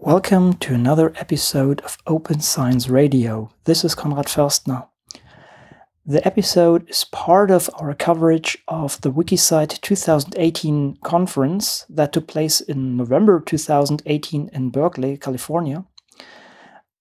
Welcome 0.00 0.52
to 0.58 0.74
another 0.74 1.12
episode 1.16 1.80
of 1.80 1.98
Open 2.06 2.38
Science 2.38 2.88
Radio. 2.88 3.50
This 3.64 3.84
is 3.84 3.96
Konrad 3.96 4.26
Förstner. 4.26 4.86
The 6.06 6.24
episode 6.24 6.88
is 6.88 7.02
part 7.02 7.50
of 7.50 7.68
our 7.74 7.92
coverage 7.94 8.56
of 8.68 9.00
the 9.00 9.10
WikiCite 9.10 9.80
2018 9.80 10.98
conference 11.02 11.84
that 11.88 12.12
took 12.12 12.28
place 12.28 12.60
in 12.60 12.96
November 12.96 13.40
2018 13.40 14.50
in 14.52 14.70
Berkeley, 14.70 15.16
California, 15.16 15.84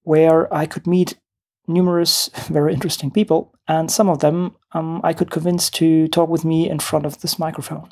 where 0.01 0.51
I 0.51 0.65
could 0.65 0.87
meet 0.87 1.19
numerous 1.67 2.31
very 2.47 2.73
interesting 2.73 3.11
people, 3.11 3.53
and 3.67 3.91
some 3.91 4.09
of 4.09 4.21
them 4.21 4.55
um, 4.71 5.01
I 5.03 5.13
could 5.13 5.29
convince 5.29 5.69
to 5.69 6.07
talk 6.07 6.29
with 6.29 6.43
me 6.43 6.67
in 6.67 6.79
front 6.79 7.05
of 7.05 7.21
this 7.21 7.37
microphone. 7.37 7.89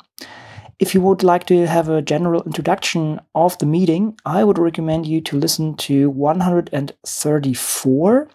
If 0.78 0.94
you 0.94 1.00
would 1.00 1.22
like 1.22 1.46
to 1.46 1.66
have 1.66 1.88
a 1.88 2.02
general 2.02 2.42
introduction 2.42 3.18
of 3.34 3.56
the 3.56 3.64
meeting, 3.64 4.18
I 4.26 4.44
would 4.44 4.58
recommend 4.58 5.06
you 5.06 5.22
to 5.22 5.38
listen 5.38 5.74
to 5.76 6.10
134 6.10 8.28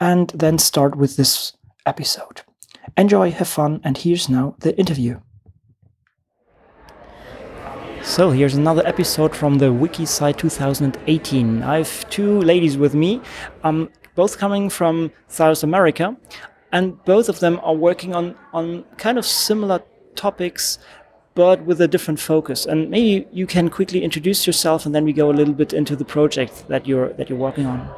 and 0.00 0.30
then 0.30 0.56
start 0.56 0.96
with 0.96 1.18
this 1.18 1.52
episode. 1.84 2.40
Enjoy, 2.96 3.30
have 3.30 3.48
fun, 3.48 3.82
and 3.84 3.98
here's 3.98 4.30
now 4.30 4.56
the 4.60 4.74
interview. 4.78 5.20
So 8.02 8.30
here's 8.30 8.54
another 8.54 8.86
episode 8.86 9.36
from 9.36 9.58
the 9.58 9.66
WikiCite 9.66 10.38
2018. 10.38 11.62
I 11.62 11.76
have 11.76 12.08
two 12.08 12.40
ladies 12.40 12.78
with 12.78 12.94
me, 12.94 13.20
um, 13.64 13.90
both 14.14 14.38
coming 14.38 14.70
from 14.70 15.12
South 15.28 15.62
America, 15.62 16.16
and 16.72 17.04
both 17.04 17.28
of 17.28 17.40
them 17.40 17.60
are 17.62 17.74
working 17.74 18.14
on, 18.14 18.34
on 18.54 18.84
kind 18.96 19.18
of 19.18 19.26
similar 19.26 19.82
topics 20.14 20.78
but 21.36 21.62
with 21.66 21.80
a 21.80 21.86
different 21.86 22.18
focus. 22.18 22.66
And 22.66 22.90
maybe 22.90 23.28
you 23.30 23.46
can 23.46 23.68
quickly 23.68 24.02
introduce 24.02 24.46
yourself, 24.46 24.86
and 24.86 24.92
then 24.94 25.04
we 25.04 25.12
go 25.12 25.30
a 25.30 25.36
little 25.36 25.54
bit 25.54 25.72
into 25.72 25.94
the 25.94 26.04
project 26.04 26.66
that 26.66 26.88
you're 26.88 27.12
that 27.12 27.30
you're 27.30 27.38
working 27.38 27.66
on. 27.66 27.88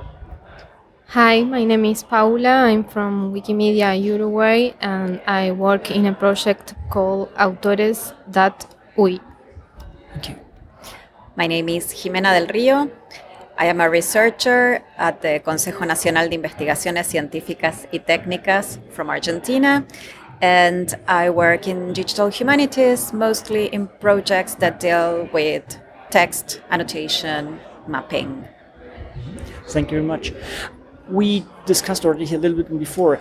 Hi, 1.12 1.42
my 1.42 1.64
name 1.64 1.86
is 1.86 2.03
Paula. 2.03 2.69
I'm 2.69 2.84
from 2.84 3.33
Wikimedia 3.33 3.97
Uruguay, 3.97 4.75
and 4.83 5.22
I 5.27 5.53
work 5.53 5.91
in 5.91 6.05
a 6.05 6.12
project 6.12 6.75
called 6.91 7.33
Autores.uy. 7.36 9.20
Thank 10.12 10.28
you. 10.28 10.36
My 11.34 11.47
name 11.47 11.70
is 11.70 11.95
Jimena 11.95 12.34
del 12.34 12.48
Río. 12.48 12.91
I 13.61 13.67
am 13.67 13.80
a 13.80 13.89
researcher 13.89 14.84
at 14.98 15.20
the 15.23 15.41
Consejo 15.41 15.86
Nacional 15.86 16.28
de 16.28 16.36
Investigaciones 16.36 17.06
Científicas 17.08 17.89
y 17.91 18.00
Técnicas 18.00 18.78
from 18.91 19.11
Argentina, 19.11 19.84
and 20.41 20.94
I 21.06 21.31
work 21.31 21.67
in 21.67 21.92
digital 21.92 22.28
humanities, 22.28 23.12
mostly 23.12 23.67
in 23.67 23.89
projects 24.00 24.55
that 24.56 24.80
deal 24.80 25.28
with 25.33 25.78
text 26.11 26.61
annotation, 26.70 27.61
mapping. 27.86 28.47
Thank 29.69 29.91
you 29.91 29.98
very 29.98 30.06
much. 30.06 30.33
We 31.08 31.45
discussed 31.67 32.05
already 32.05 32.34
a 32.34 32.39
little 32.39 32.56
bit 32.56 32.78
before. 32.78 33.20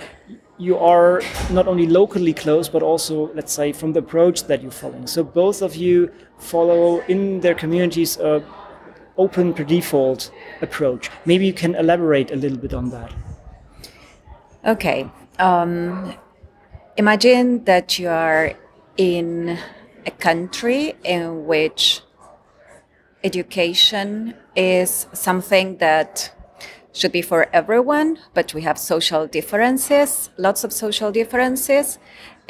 You 0.58 0.78
are 0.78 1.22
not 1.52 1.68
only 1.68 1.88
locally 1.88 2.34
close, 2.34 2.68
but 2.68 2.82
also, 2.82 3.32
let's 3.34 3.54
say, 3.54 3.74
from 3.74 3.94
the 3.94 4.00
approach 4.00 4.44
that 4.44 4.62
you're 4.62 4.72
following. 4.72 5.08
So 5.08 5.24
both 5.24 5.62
of 5.62 5.76
you 5.76 6.12
follow 6.40 7.02
in 7.08 7.42
their 7.42 7.56
communities 7.56 8.18
a 8.18 8.44
open 9.18 9.54
per 9.54 9.64
default 9.64 10.32
approach. 10.62 11.10
Maybe 11.26 11.46
you 11.46 11.54
can 11.54 11.76
elaborate 11.76 12.32
a 12.32 12.36
little 12.36 12.58
bit 12.58 12.74
on 12.74 12.90
that. 12.92 13.14
Okay. 14.66 15.10
Um, 15.40 16.14
Imagine 16.98 17.64
that 17.66 18.00
you 18.00 18.10
are 18.10 18.54
in 18.98 19.60
a 20.08 20.10
country 20.10 20.96
in 21.04 21.46
which 21.46 22.02
education 23.24 24.34
is 24.56 25.06
something 25.14 25.78
that 25.78 26.34
should 26.94 27.12
be 27.12 27.22
for 27.22 27.48
everyone, 27.54 28.18
but 28.34 28.52
we 28.56 28.64
have 28.64 28.80
social 28.80 29.28
differences, 29.28 30.32
lots 30.38 30.64
of 30.64 30.74
social 30.74 31.12
differences, 31.12 32.00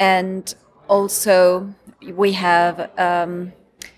and 0.00 0.54
also 0.88 1.74
we 2.14 2.32
have 2.32 2.90
um, 2.98 3.52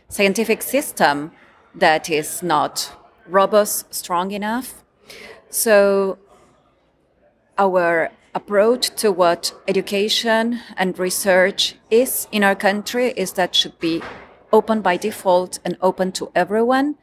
scientific 0.09 0.63
system 0.63 1.31
that 1.77 2.11
is 2.11 2.43
not 2.43 2.91
robust, 3.29 3.95
strong 3.95 4.33
enough. 4.33 4.83
So 5.49 6.19
our 7.57 8.11
approach 8.35 8.91
to 8.97 9.11
what 9.11 9.53
education 9.67 10.61
and 10.77 10.99
research 10.99 11.75
is 11.91 12.29
in 12.31 12.45
our 12.45 12.55
country 12.55 13.13
is 13.17 13.33
that 13.33 13.55
should 13.55 13.79
be 13.79 14.03
open 14.53 14.81
by 14.81 14.97
default 14.97 15.59
and 15.65 15.77
open 15.81 16.13
to 16.13 16.31
everyone. 16.35 16.97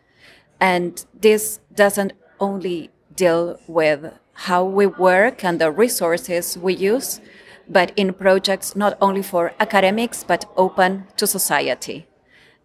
And 0.60 1.04
this 1.14 1.60
doesn't 1.74 2.14
only 2.40 2.90
deal 3.16 3.60
with 3.68 4.14
how 4.34 4.64
we 4.64 4.86
work 4.86 5.44
and 5.44 5.60
the 5.60 5.72
resources 5.72 6.58
we 6.58 6.76
use, 6.76 7.20
but 7.68 7.92
in 7.96 8.14
projects 8.14 8.76
not 8.76 8.98
only 9.02 9.24
for 9.24 9.54
academics, 9.60 10.24
but 10.24 10.46
open 10.56 11.06
to 11.18 11.28
society. 11.28 12.08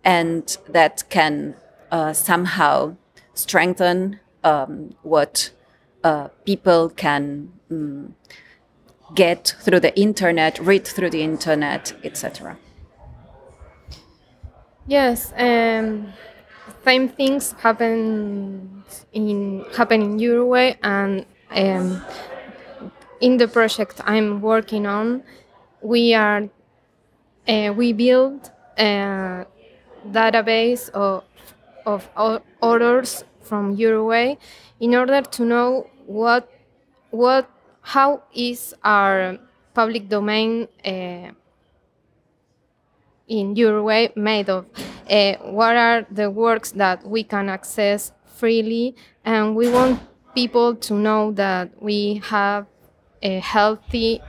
And 0.05 0.57
that 0.69 1.05
can 1.09 1.55
uh, 1.91 2.13
somehow 2.13 2.97
strengthen 3.35 4.21
um, 4.45 4.95
what 5.03 5.51
uh, 6.05 6.29
people 6.45 6.91
can 6.91 7.53
um, 7.71 8.15
get 9.15 9.55
through 9.61 9.81
the 9.81 9.99
internet, 9.99 10.59
read 10.59 10.87
through 10.87 11.11
the 11.11 11.23
internet, 11.23 11.93
etc. 12.05 12.57
Yes, 14.87 15.33
um, 15.37 16.13
same 16.85 17.09
things 17.09 17.53
happen 17.53 18.85
in 19.13 19.65
happen 19.77 20.03
in 20.03 20.19
Uruguay, 20.19 20.75
and 20.83 21.25
um, 21.51 22.03
in 23.21 23.37
the 23.37 23.49
project 23.49 24.01
I'm 24.05 24.41
working 24.41 24.87
on, 24.87 25.23
we 25.81 26.15
are 26.15 26.49
uh, 27.49 27.73
we 27.77 27.93
build 27.93 28.51
a 28.79 29.47
database 30.11 30.91
of 30.91 31.25
of 31.87 32.09
orders 32.61 33.25
from 33.41 33.75
Uruguay 33.77 34.37
in 34.81 34.95
order 34.95 35.23
to 35.23 35.45
know 35.45 35.87
what 36.07 36.49
what 37.11 37.49
how 37.83 38.23
is 38.33 38.75
our 38.85 39.39
public 39.75 40.09
domain 40.09 40.69
uh, 40.85 41.31
in 43.29 43.55
way 43.85 44.13
made 44.17 44.49
of? 44.49 44.67
Uh, 45.11 45.35
what 45.51 45.77
are 45.77 46.07
the 46.11 46.31
works 46.31 46.73
that 46.73 47.07
we 47.07 47.25
can 47.25 47.49
access 47.49 48.13
freely? 48.25 48.95
And 49.25 49.55
we 49.57 49.69
want 49.69 50.01
people 50.35 50.75
to 50.77 50.95
know 50.95 51.33
that 51.33 51.71
we 51.83 52.23
have 52.25 52.67
a 53.21 53.41
healthy 53.41 54.21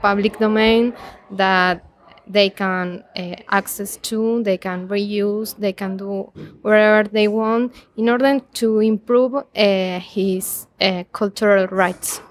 public 0.00 0.38
domain 0.38 0.94
that 1.30 1.84
they 2.26 2.48
can 2.48 3.04
uh, 3.16 3.36
access 3.50 3.98
to, 3.98 4.42
they 4.42 4.56
can 4.56 4.88
reuse, 4.88 5.54
they 5.58 5.72
can 5.72 5.96
do 5.98 6.32
whatever 6.62 7.06
they 7.08 7.28
want 7.28 7.74
in 7.96 8.08
order 8.08 8.40
to 8.54 8.80
improve 8.80 9.34
his 9.54 10.66
cultural 11.12 11.66
rights. 11.66 12.22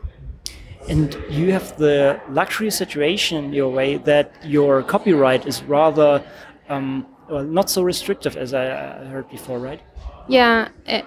And 0.89 1.15
you 1.29 1.51
have 1.51 1.77
the 1.77 2.19
luxury 2.29 2.69
situation 2.69 3.45
in 3.45 3.53
your 3.53 3.69
way 3.69 3.97
that 3.97 4.33
your 4.43 4.83
copyright 4.83 5.47
is 5.47 5.63
rather 5.63 6.23
um, 6.69 7.05
well, 7.29 7.43
not 7.43 7.69
so 7.69 7.83
restrictive 7.83 8.35
as 8.37 8.53
I 8.53 8.65
heard 9.05 9.29
before, 9.29 9.59
right? 9.59 9.81
Yeah, 10.27 10.69
uh, 10.87 11.01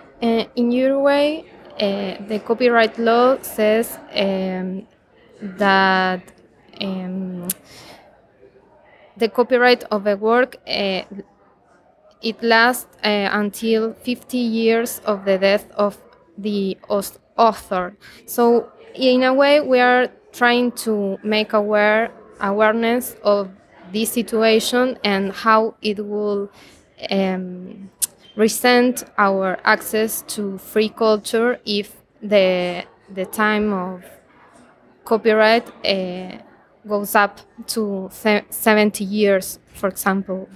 in 0.56 0.70
Uruguay, 0.70 1.42
uh, 1.78 2.26
the 2.26 2.40
copyright 2.44 2.98
law 2.98 3.38
says 3.42 3.98
um, 4.14 4.86
that 5.40 6.22
um, 6.80 7.48
the 9.16 9.28
copyright 9.28 9.84
of 9.90 10.06
a 10.06 10.16
work 10.16 10.56
it 12.22 12.42
lasts 12.42 12.88
until 13.02 13.92
50 13.92 14.38
years 14.38 15.00
of 15.04 15.24
the 15.24 15.38
death 15.38 15.70
of 15.72 15.98
the 16.38 16.76
author. 17.36 17.96
So 18.26 18.72
in 18.96 19.22
a 19.22 19.32
way, 19.32 19.60
we 19.60 19.80
are 19.80 20.08
trying 20.32 20.72
to 20.72 21.18
make 21.22 21.52
aware 21.52 22.10
awareness 22.40 23.16
of 23.22 23.50
this 23.92 24.10
situation 24.12 24.98
and 25.04 25.32
how 25.32 25.74
it 25.80 26.04
will 26.04 26.50
um, 27.10 27.90
resent 28.36 29.04
our 29.16 29.58
access 29.64 30.22
to 30.22 30.58
free 30.58 30.90
culture 30.90 31.58
if 31.64 31.96
the 32.22 32.84
the 33.14 33.24
time 33.24 33.72
of 33.72 34.04
copyright 35.04 35.66
uh, 35.86 36.36
goes 36.86 37.14
up 37.14 37.40
to 37.66 38.10
70 38.10 39.04
years, 39.04 39.58
for 39.68 39.88
example. 39.88 40.48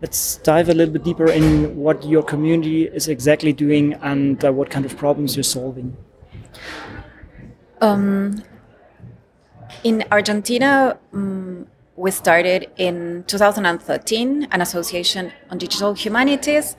Let's 0.00 0.36
dive 0.38 0.68
a 0.68 0.74
little 0.74 0.92
bit 0.92 1.04
deeper 1.04 1.30
in 1.30 1.76
what 1.76 2.04
your 2.04 2.22
community 2.22 2.84
is 2.84 3.08
exactly 3.08 3.52
doing 3.52 3.94
and 3.94 4.42
uh, 4.44 4.52
what 4.52 4.70
kind 4.70 4.86
of 4.86 4.96
problems 4.96 5.36
you're 5.36 5.42
solving. 5.42 5.96
Um, 7.80 8.42
in 9.84 10.04
Argentina, 10.10 10.98
um, 11.12 11.66
we 11.96 12.10
started 12.10 12.70
in 12.76 13.24
2013 13.26 14.48
an 14.50 14.60
association 14.60 15.32
on 15.50 15.58
digital 15.58 15.94
humanities, 15.94 16.76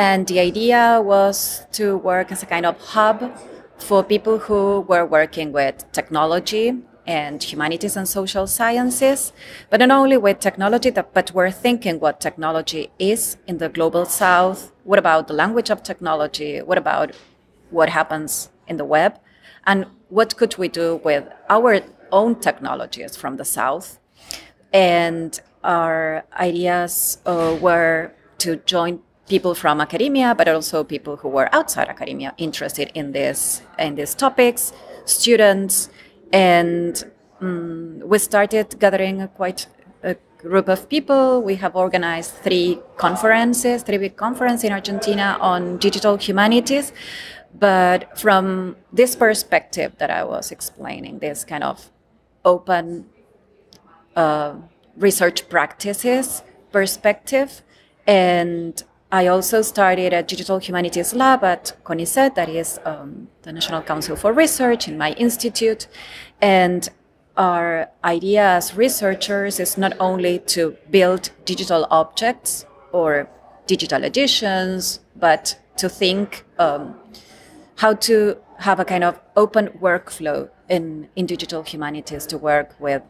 And 0.00 0.26
the 0.26 0.40
idea 0.40 1.00
was 1.04 1.66
to 1.72 1.96
work 1.98 2.32
as 2.32 2.42
a 2.42 2.46
kind 2.46 2.64
of 2.64 2.80
hub 2.80 3.36
for 3.76 4.02
people 4.02 4.38
who 4.38 4.80
were 4.82 5.04
working 5.04 5.52
with 5.52 5.84
technology 5.92 6.74
and 7.06 7.42
humanities 7.42 7.96
and 7.96 8.08
social 8.08 8.46
sciences, 8.46 9.32
but 9.68 9.80
not 9.80 9.90
only 9.90 10.16
with 10.16 10.38
technology, 10.38 10.90
but 10.90 11.32
we're 11.34 11.50
thinking 11.50 11.98
what 11.98 12.20
technology 12.20 12.90
is 12.98 13.36
in 13.46 13.58
the 13.58 13.68
global 13.68 14.04
south. 14.04 14.72
What 14.84 14.98
about 14.98 15.28
the 15.28 15.34
language 15.34 15.70
of 15.70 15.82
technology? 15.82 16.62
What 16.62 16.78
about 16.78 17.14
what 17.70 17.90
happens 17.90 18.49
in 18.70 18.76
the 18.78 18.84
web? 18.96 19.18
And 19.66 19.86
what 20.08 20.36
could 20.38 20.56
we 20.56 20.68
do 20.68 21.00
with 21.04 21.24
our 21.50 21.80
own 22.10 22.36
technologies 22.40 23.16
from 23.16 23.36
the 23.36 23.44
south? 23.44 23.98
And 24.72 25.38
our 25.62 26.24
ideas 26.32 27.18
uh, 27.26 27.58
were 27.60 28.12
to 28.38 28.56
join 28.56 29.00
people 29.28 29.54
from 29.54 29.80
academia, 29.80 30.34
but 30.34 30.48
also 30.48 30.82
people 30.82 31.16
who 31.16 31.28
were 31.28 31.48
outside 31.54 31.88
academia 31.88 32.34
interested 32.38 32.90
in 32.94 33.12
this 33.12 33.62
in 33.78 33.94
these 33.94 34.14
topics, 34.14 34.72
students, 35.04 35.90
and 36.32 37.04
um, 37.40 38.00
we 38.04 38.18
started 38.18 38.66
gathering 38.78 39.22
a 39.22 39.28
quite 39.28 39.66
a 40.02 40.16
group 40.38 40.68
of 40.68 40.88
people. 40.88 41.42
We 41.42 41.56
have 41.56 41.76
organized 41.76 42.32
three 42.46 42.80
conferences, 42.96 43.82
three 43.82 43.98
big 43.98 44.16
conferences 44.16 44.64
in 44.64 44.72
Argentina 44.72 45.38
on 45.40 45.78
digital 45.78 46.16
humanities. 46.16 46.92
But 47.58 48.18
from 48.18 48.76
this 48.92 49.16
perspective 49.16 49.92
that 49.98 50.10
I 50.10 50.24
was 50.24 50.50
explaining, 50.50 51.18
this 51.18 51.44
kind 51.44 51.64
of 51.64 51.90
open 52.44 53.06
uh, 54.16 54.54
research 54.96 55.48
practices 55.48 56.42
perspective, 56.72 57.62
and 58.06 58.82
I 59.12 59.26
also 59.26 59.62
started 59.62 60.12
a 60.12 60.22
digital 60.22 60.58
humanities 60.58 61.12
lab 61.14 61.42
at 61.42 61.76
CONICET, 61.82 62.36
that 62.36 62.48
is 62.48 62.78
um, 62.84 63.28
the 63.42 63.52
National 63.52 63.82
Council 63.82 64.14
for 64.14 64.32
Research 64.32 64.86
in 64.86 64.96
my 64.96 65.12
institute. 65.14 65.88
And 66.40 66.88
our 67.36 67.90
idea 68.04 68.42
as 68.42 68.76
researchers 68.76 69.58
is 69.58 69.76
not 69.76 69.94
only 69.98 70.38
to 70.38 70.76
build 70.90 71.30
digital 71.44 71.86
objects 71.90 72.66
or 72.92 73.28
digital 73.66 74.04
editions, 74.04 75.00
but 75.16 75.58
to 75.76 75.88
think 75.88 76.44
um, 76.58 76.94
how 77.80 77.94
to 77.94 78.36
have 78.58 78.78
a 78.78 78.84
kind 78.84 79.02
of 79.02 79.18
open 79.36 79.68
workflow 79.80 80.50
in, 80.68 81.08
in 81.16 81.24
digital 81.24 81.62
humanities 81.62 82.26
to 82.26 82.36
work 82.36 82.78
with 82.78 83.02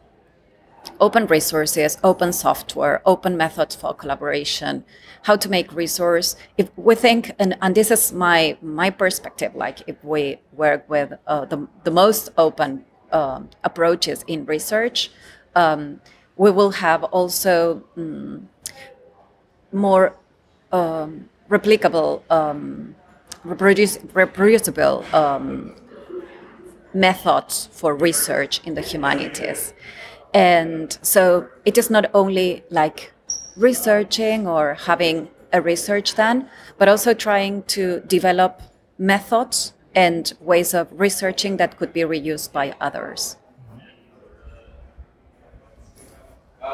open 1.01 1.27
resources, 1.27 1.97
open 2.05 2.31
software, 2.31 3.01
open 3.05 3.35
methods 3.35 3.75
for 3.75 3.93
collaboration, 3.93 4.85
how 5.23 5.35
to 5.35 5.49
make 5.49 5.73
resource. 5.73 6.37
If 6.57 6.69
we 6.77 6.95
think, 6.95 7.33
and, 7.37 7.57
and 7.61 7.75
this 7.75 7.91
is 7.91 8.13
my 8.13 8.57
my 8.61 8.89
perspective, 8.89 9.53
like 9.55 9.79
if 9.87 10.01
we 10.05 10.39
work 10.53 10.89
with 10.89 11.13
uh, 11.27 11.43
the, 11.45 11.67
the 11.83 11.91
most 11.91 12.29
open 12.37 12.85
um, 13.11 13.49
approaches 13.65 14.23
in 14.25 14.45
research, 14.45 15.11
um, 15.53 15.99
we 16.37 16.49
will 16.49 16.71
have 16.71 17.03
also 17.03 17.83
um, 17.97 18.47
more 19.73 20.15
replicable, 21.51 22.21
um, 22.31 22.95
reproduce, 23.43 23.99
reproducible 24.13 25.05
um, 25.13 25.75
methods 26.93 27.69
for 27.71 27.95
research 27.95 28.61
in 28.65 28.75
the 28.75 28.81
humanities. 28.81 29.73
And 30.33 30.97
so 31.01 31.47
it 31.65 31.77
is 31.77 31.89
not 31.89 32.09
only 32.13 32.63
like 32.69 33.13
researching 33.57 34.47
or 34.47 34.75
having 34.75 35.29
a 35.53 35.61
research 35.61 36.15
done, 36.15 36.49
but 36.77 36.87
also 36.87 37.13
trying 37.13 37.63
to 37.63 37.99
develop 38.01 38.61
methods 38.97 39.73
and 39.93 40.33
ways 40.39 40.73
of 40.73 40.87
researching 40.91 41.57
that 41.57 41.77
could 41.77 41.91
be 41.91 42.01
reused 42.01 42.53
by 42.53 42.73
others. 42.79 43.35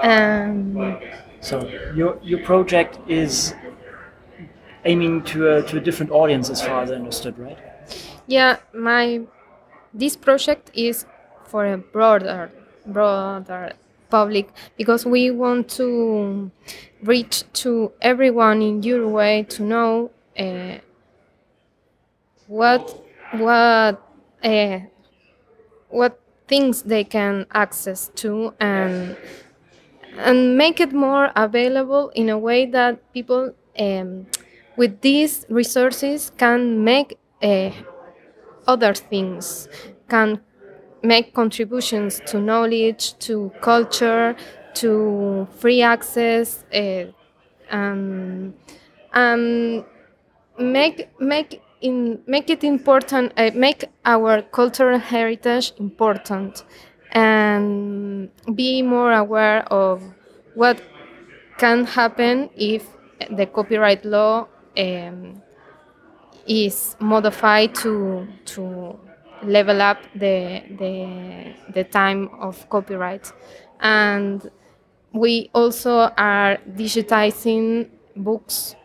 Um, 0.04 1.00
So 1.40 1.66
your 1.96 2.20
your 2.24 2.40
project 2.44 3.00
is 3.08 3.54
aiming 4.88 5.24
to 5.24 5.58
a, 5.58 5.64
to 5.64 5.78
a 5.78 5.82
different 5.82 6.12
audience, 6.12 6.50
as 6.50 6.62
far 6.62 6.82
as 6.84 6.92
I 6.92 6.96
understood, 6.96 7.38
right? 7.38 7.58
yeah, 8.28 8.58
my 8.74 9.22
this 9.94 10.16
project 10.16 10.70
is 10.74 11.06
for 11.46 11.66
a 11.66 11.78
broader 11.78 12.52
broader 12.86 13.74
public 14.10 14.50
because 14.78 15.06
we 15.06 15.32
want 15.32 15.70
to 15.70 16.52
reach 17.04 17.44
to 17.54 17.92
everyone 18.02 18.62
in 18.62 18.84
Uruguay 18.84 19.44
to 19.44 19.64
know 19.64 20.12
uh, 20.38 20.78
what 22.48 23.04
what 23.32 24.02
uh, 24.44 24.80
what 25.90 26.20
things 26.48 26.84
they 26.84 27.04
can 27.04 27.46
access 27.54 28.10
to 28.16 28.54
and 28.60 29.18
and 30.18 30.58
make 30.58 30.80
it 30.80 30.94
more 30.94 31.32
available 31.36 32.10
in 32.16 32.30
a 32.30 32.38
way 32.38 32.66
that 32.66 33.14
people 33.14 33.54
um, 33.80 34.26
with 34.78 35.02
these 35.02 35.46
resources 35.50 36.32
can 36.38 36.84
make 36.84 37.18
uh, 37.42 37.72
other 38.68 38.94
things 38.94 39.68
can 40.10 40.40
make 41.04 41.34
contributions 41.34 42.22
to 42.26 42.40
knowledge 42.40 43.18
to 43.20 43.52
culture 43.62 44.36
to 44.74 45.48
free 45.58 45.82
access 45.82 46.64
uh, 46.74 47.06
and 47.70 48.54
and 49.14 49.86
make 50.60 51.10
make 51.20 51.62
in 51.82 52.20
make 52.28 52.50
it 52.50 52.64
important 52.64 53.32
uh, 53.38 53.52
make 53.54 53.86
our 54.06 54.42
cultural 54.42 55.00
heritage 55.00 55.74
important 55.78 56.64
and 57.12 58.30
be 58.56 58.82
more 58.82 59.14
aware 59.14 59.62
of 59.72 60.02
what 60.56 60.82
can 61.58 61.86
happen 61.86 62.50
if 62.56 62.86
the 63.32 63.46
copyright 63.46 64.04
law 64.06 64.48
um, 64.78 65.42
is 66.48 66.96
modified 67.00 67.76
to 67.76 68.28
to 68.46 68.98
level 69.44 69.82
up 69.82 69.98
the 70.16 70.64
the 70.80 71.54
the 71.74 71.84
time 71.84 72.30
of 72.40 72.68
copyright. 72.70 73.32
And 73.80 74.50
we 75.14 75.50
also 75.54 76.10
are 76.18 76.58
digitizing 76.76 77.90
books 78.16 78.76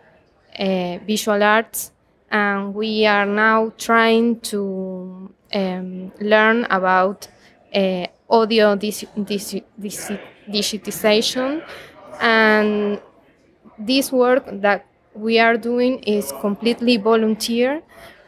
uh, 0.58 0.98
visual 1.06 1.42
arts 1.42 1.92
and 2.30 2.74
we 2.74 3.06
are 3.06 3.26
now 3.26 3.72
trying 3.78 4.40
to 4.40 5.32
um, 5.54 6.12
learn 6.20 6.64
about 6.70 7.28
uh, 7.74 8.06
audio 8.30 8.76
digitization. 8.76 9.62
And 12.20 13.00
this 13.78 14.12
work 14.12 14.44
that 14.62 14.86
we 15.14 15.38
are 15.38 15.56
doing 15.56 16.00
is 16.04 16.32
completely 16.40 16.96
volunteer. 16.96 17.82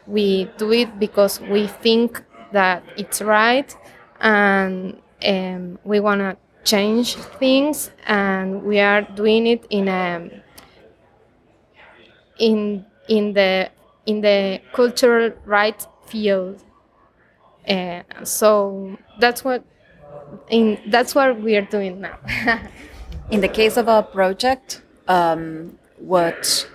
We 0.07 0.49
do 0.57 0.71
it 0.71 0.99
because 0.99 1.39
we 1.41 1.67
think 1.67 2.23
that 2.51 2.83
it's 2.97 3.21
right 3.21 3.75
and 4.21 4.99
um, 5.25 5.79
we 5.83 5.99
want 5.99 6.21
to 6.21 6.37
change 6.63 7.15
things 7.15 7.91
and 8.07 8.63
we 8.63 8.79
are 8.79 9.01
doing 9.01 9.47
it 9.47 9.65
in 9.69 9.87
a 9.87 10.29
in 12.37 12.85
in 13.07 13.33
the 13.33 13.69
in 14.05 14.21
the 14.21 14.61
cultural 14.73 15.31
right 15.45 15.85
field. 16.07 16.63
Uh, 17.67 18.03
so 18.23 18.97
that's 19.19 19.43
what 19.43 19.63
in 20.49 20.79
that's 20.87 21.15
what 21.15 21.41
we 21.41 21.55
are 21.55 21.65
doing 21.65 22.01
now. 22.01 22.17
In 23.31 23.41
the 23.41 23.47
case 23.47 23.75
of 23.75 23.89
our 23.89 24.03
project, 24.03 24.83
um, 25.07 25.79
what 25.97 26.69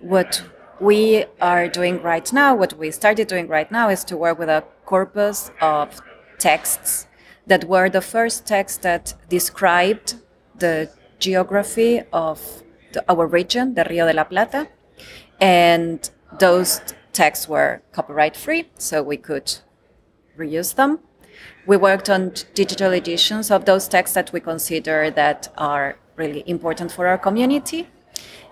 what 0.00 0.42
we 0.80 1.24
are 1.40 1.68
doing 1.68 2.00
right 2.02 2.32
now, 2.32 2.54
what 2.54 2.74
we 2.74 2.90
started 2.90 3.28
doing 3.28 3.48
right 3.48 3.70
now, 3.70 3.88
is 3.88 4.04
to 4.04 4.16
work 4.16 4.38
with 4.38 4.48
a 4.48 4.64
corpus 4.84 5.50
of 5.60 6.00
texts 6.38 7.06
that 7.46 7.64
were 7.64 7.88
the 7.88 8.00
first 8.00 8.46
texts 8.46 8.78
that 8.78 9.14
described 9.28 10.14
the 10.56 10.90
geography 11.18 12.02
of 12.12 12.62
the, 12.92 13.04
our 13.08 13.26
region, 13.26 13.74
the 13.74 13.84
Rio 13.84 14.06
de 14.06 14.12
la 14.12 14.24
Plata, 14.24 14.68
and 15.40 16.10
those 16.38 16.80
texts 17.12 17.48
were 17.48 17.82
copyright 17.92 18.36
free, 18.36 18.68
so 18.76 19.02
we 19.02 19.16
could 19.16 19.58
reuse 20.38 20.74
them. 20.74 21.00
We 21.66 21.76
worked 21.76 22.08
on 22.08 22.32
digital 22.54 22.92
editions 22.92 23.50
of 23.50 23.64
those 23.64 23.88
texts 23.88 24.14
that 24.14 24.32
we 24.32 24.40
consider 24.40 25.10
that 25.10 25.52
are 25.58 25.98
really 26.16 26.44
important 26.46 26.92
for 26.92 27.06
our 27.06 27.18
community. 27.18 27.88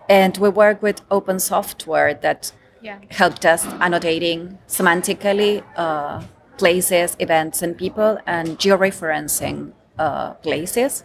And 0.08 0.36
we 0.38 0.48
work 0.48 0.82
with 0.82 1.00
open 1.10 1.38
software 1.38 2.14
that 2.14 2.52
Yeah. 2.82 2.98
helped 3.10 3.44
us 3.44 3.66
annotating 3.80 4.58
semantically 4.68 5.62
uh, 5.76 6.20
places, 6.58 7.16
events, 7.18 7.62
and 7.62 7.76
people, 7.76 8.18
and 8.26 8.58
georeferencing 8.58 9.72
uh, 9.98 10.34
places. 10.42 11.04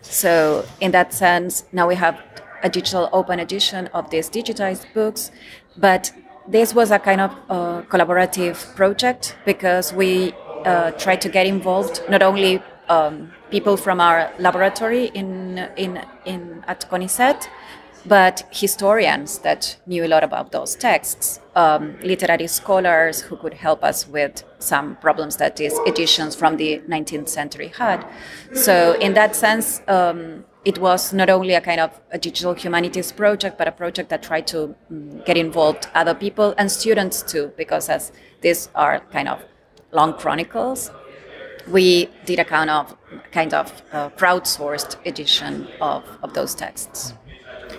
So, 0.00 0.64
in 0.80 0.92
that 0.92 1.12
sense, 1.12 1.64
now 1.72 1.86
we 1.88 1.96
have 1.96 2.16
a 2.62 2.68
digital 2.68 3.08
open 3.12 3.38
edition 3.40 3.88
of 3.92 4.08
these 4.10 4.30
digitized 4.30 4.86
books, 4.94 5.30
but 5.76 6.12
this 6.50 6.74
was 6.74 6.90
a 6.90 6.98
kind 6.98 7.20
of 7.20 7.30
uh, 7.50 7.82
collaborative 7.90 8.74
project 8.74 9.36
because 9.44 9.92
we 9.92 10.32
uh, 10.64 10.90
tried 10.92 11.20
to 11.20 11.28
get 11.28 11.46
involved 11.46 12.00
not 12.08 12.22
only 12.22 12.62
um, 12.88 13.30
people 13.50 13.76
from 13.76 14.00
our 14.00 14.30
laboratory 14.38 15.10
in 15.14 15.58
in 15.76 16.00
in 16.24 16.64
at 16.66 16.88
CONICET, 16.90 17.48
but 18.06 18.46
historians 18.50 19.38
that 19.40 19.76
knew 19.86 20.04
a 20.04 20.08
lot 20.08 20.24
about 20.24 20.52
those 20.52 20.74
texts, 20.74 21.40
um, 21.54 21.96
literary 22.02 22.46
scholars 22.46 23.20
who 23.20 23.36
could 23.36 23.54
help 23.54 23.82
us 23.82 24.06
with 24.06 24.44
some 24.58 24.96
problems 24.96 25.36
that 25.36 25.56
these 25.56 25.78
editions 25.86 26.34
from 26.34 26.56
the 26.56 26.80
19th 26.88 27.28
century 27.28 27.68
had. 27.68 28.06
So, 28.54 28.92
in 29.00 29.14
that 29.14 29.34
sense, 29.34 29.82
um, 29.88 30.44
it 30.64 30.78
was 30.78 31.12
not 31.12 31.30
only 31.30 31.54
a 31.54 31.60
kind 31.60 31.80
of 31.80 32.00
a 32.10 32.18
digital 32.18 32.54
humanities 32.54 33.12
project, 33.12 33.58
but 33.58 33.68
a 33.68 33.72
project 33.72 34.10
that 34.10 34.22
tried 34.22 34.46
to 34.48 34.74
um, 34.90 35.22
get 35.24 35.36
involved 35.36 35.88
other 35.94 36.14
people 36.14 36.54
and 36.58 36.70
students 36.70 37.22
too, 37.22 37.52
because 37.56 37.88
as 37.88 38.12
these 38.40 38.68
are 38.74 39.00
kind 39.10 39.28
of 39.28 39.42
long 39.92 40.12
chronicles, 40.14 40.90
we 41.66 42.08
did 42.24 42.38
a 42.38 42.44
kind 42.44 42.70
of 42.70 42.96
kind 43.32 43.54
of 43.54 43.82
uh, 43.92 44.10
crowdsourced 44.10 44.96
edition 45.06 45.68
of, 45.80 46.04
of 46.22 46.34
those 46.34 46.54
texts. 46.54 47.14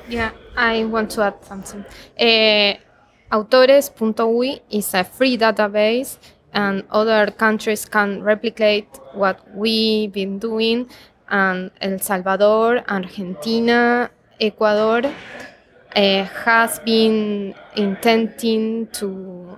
Yeah, 0.07 0.31
I 0.55 0.85
want 0.85 1.11
to 1.11 1.21
add 1.23 1.43
something. 1.45 1.85
Uh, 2.19 2.73
Autores.uy 3.31 4.59
is 4.71 4.93
a 4.93 5.03
free 5.03 5.37
database, 5.37 6.17
and 6.51 6.83
other 6.89 7.29
countries 7.31 7.85
can 7.85 8.23
replicate 8.23 8.87
what 9.13 9.39
we've 9.55 10.11
been 10.11 10.39
doing. 10.39 10.89
And 11.29 11.69
El 11.79 11.99
Salvador, 11.99 12.83
Argentina, 12.89 14.09
Ecuador 14.41 15.01
uh, 15.95 16.23
has 16.23 16.79
been 16.79 17.53
intending 17.75 18.87
to 18.93 19.57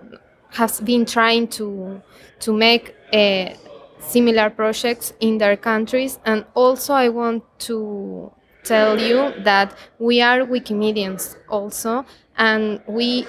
has 0.50 0.82
been 0.82 1.06
trying 1.06 1.48
to 1.48 2.02
to 2.42 2.52
make 2.52 2.94
uh, 3.14 3.54
similar 4.00 4.50
projects 4.50 5.14
in 5.22 5.38
their 5.38 5.56
countries. 5.56 6.20
And 6.26 6.44
also, 6.56 6.94
I 6.94 7.08
want 7.08 7.44
to 7.60 8.34
tell 8.64 9.00
you 9.00 9.34
that 9.44 9.76
we 10.00 10.22
are 10.22 10.40
Wikimedians 10.40 11.36
also, 11.50 12.06
and 12.38 12.82
we 12.88 13.28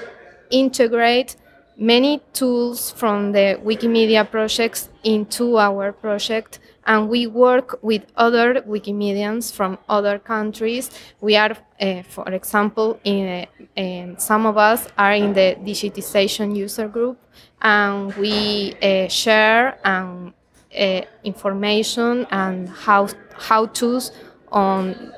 integrate 0.50 1.36
many 1.76 2.20
tools 2.32 2.90
from 2.92 3.32
the 3.32 3.58
Wikimedia 3.64 4.30
projects 4.30 4.88
into 5.04 5.58
our 5.58 5.92
project 5.92 6.60
and 6.86 7.08
we 7.08 7.26
work 7.26 7.78
with 7.82 8.04
other 8.16 8.60
Wikimedians 8.62 9.52
from 9.52 9.78
other 9.88 10.18
countries. 10.18 10.90
We 11.20 11.36
are, 11.36 11.56
uh, 11.80 12.02
for 12.02 12.28
example, 12.28 12.98
in, 13.04 13.46
uh, 13.76 14.18
some 14.18 14.46
of 14.46 14.56
us 14.56 14.88
are 14.98 15.14
in 15.14 15.32
the 15.32 15.56
digitization 15.60 16.56
user 16.56 16.88
group 16.88 17.18
and 17.60 18.12
we 18.14 18.74
share 19.08 19.78
uh, 19.84 21.02
information 21.24 22.26
and 22.30 22.68
how 22.68 23.08
how 23.36 23.66
to's 23.66 24.10
on 24.52 25.12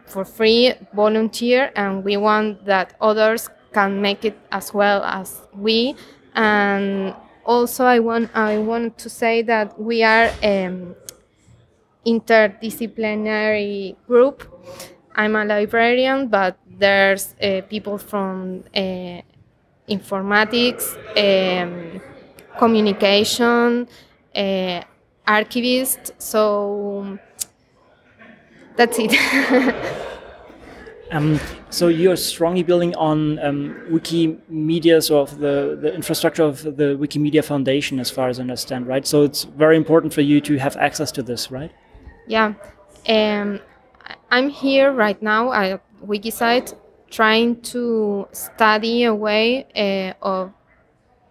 for 0.07 0.25
free 0.25 0.75
volunteer 0.95 1.71
and 1.77 2.05
we 2.05 2.17
want 2.17 2.65
that 2.65 2.95
others 3.01 3.49
can 3.73 4.01
make 4.01 4.25
it 4.25 4.39
as 4.51 4.75
well 4.75 5.03
as 5.05 5.47
we. 5.55 5.95
And 6.35 7.15
also 7.45 7.85
I 7.85 7.99
want 7.99 8.31
I 8.35 8.59
want 8.59 8.99
to 8.99 9.09
say 9.09 9.43
that 9.43 9.79
we 9.81 10.03
are 10.03 10.31
um, 10.43 10.95
interdisciplinary 12.07 13.97
group. 14.07 14.45
I'm 15.15 15.37
a 15.37 15.45
librarian, 15.45 16.29
but 16.29 16.57
there's 16.67 17.35
uh, 17.43 17.61
people 17.69 17.99
from 17.99 18.65
uh, 18.75 19.21
informatics, 19.89 20.97
um, 21.17 22.01
communication, 22.59 23.89
uh, 24.35 24.83
archivist. 25.27 26.13
So 26.19 27.19
that's 28.77 28.99
it. 28.99 29.13
Um, 31.13 31.39
so 31.69 31.89
you're 31.89 32.17
strongly 32.17 32.63
building 32.63 32.95
on 32.97 33.39
um, 33.41 33.77
Wikimedia, 33.91 35.03
so 35.03 35.21
of 35.21 35.39
the, 35.39 35.79
the 35.79 35.95
infrastructure 35.95 36.43
of 36.43 36.63
the 36.63 36.97
Wikimedia 36.99 37.45
Foundation, 37.45 38.01
as 38.01 38.11
far 38.11 38.31
as 38.31 38.39
I 38.39 38.43
understand, 38.43 38.87
right? 38.87 39.07
So 39.07 39.23
it's 39.23 39.45
very 39.45 39.77
important 39.77 40.15
for 40.15 40.23
you 40.23 40.41
to 40.41 40.57
have 40.57 40.75
access 40.79 41.13
to 41.13 41.23
this, 41.23 41.51
right? 41.51 41.71
Yeah. 42.27 42.55
Um, 43.09 43.61
I'm 44.31 44.49
here 44.49 44.93
right 44.93 45.21
now 45.21 45.53
at 45.53 45.83
WikiCite 46.05 46.75
trying 47.11 47.61
to 47.61 48.27
study 48.33 49.05
a 49.05 49.15
way 49.15 49.67
uh, 49.77 50.15
of 50.25 50.53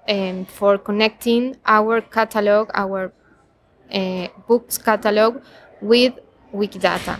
um, 0.07 0.45
for 0.45 0.77
connecting 0.77 1.57
our 1.65 2.01
catalog, 2.01 2.69
our 2.73 3.13
uh, 3.91 4.27
books 4.47 4.77
catalog 4.77 5.41
with 5.81 6.13
Wikidata 6.53 7.19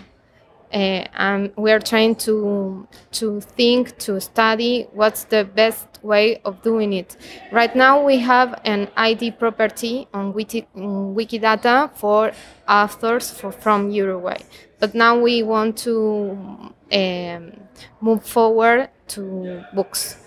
uh, 0.73 1.05
and 1.17 1.51
we 1.55 1.71
are 1.71 1.79
trying 1.79 2.15
to 2.15 2.87
to 3.11 3.41
think 3.41 3.97
to 3.99 4.19
study 4.21 4.87
what's 4.93 5.25
the 5.25 5.43
best 5.43 5.87
way 6.01 6.41
of 6.43 6.61
doing 6.61 6.93
it. 6.93 7.17
Right 7.51 7.75
now 7.75 8.03
we 8.03 8.17
have 8.19 8.59
an 8.65 8.89
id 8.97 9.31
property 9.31 10.07
on 10.13 10.33
Wiki, 10.33 10.67
wikidata 10.75 11.91
for 11.95 12.31
authors 12.67 13.31
for, 13.31 13.51
from 13.51 13.91
uruguay. 13.91 14.39
But 14.79 14.95
now 14.95 15.19
we 15.19 15.43
want 15.43 15.77
to 15.79 16.73
um, 16.91 17.51
move 17.99 18.25
forward 18.25 18.89
to 19.09 19.63
books. 19.73 20.17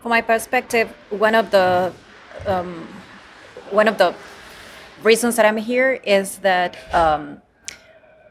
From 0.00 0.10
my 0.10 0.20
perspective 0.20 0.88
one 1.10 1.34
of 1.34 1.50
the 1.50 1.92
um, 2.46 2.88
one 3.70 3.88
of 3.88 3.98
the 3.98 4.14
reasons 5.02 5.36
that 5.36 5.44
i'm 5.44 5.56
here 5.56 5.92
is 6.04 6.38
that 6.38 6.76
um, 6.94 7.42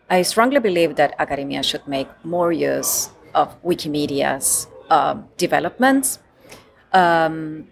I 0.09 0.21
strongly 0.21 0.59
believe 0.59 0.95
that 0.95 1.15
academia 1.17 1.63
should 1.63 1.88
make 1.88 2.07
more 2.24 2.51
use 2.51 3.09
of 3.33 3.62
Wikimedia's 3.63 4.67
uh, 4.89 5.15
developments. 5.38 6.19
Um, 6.93 7.67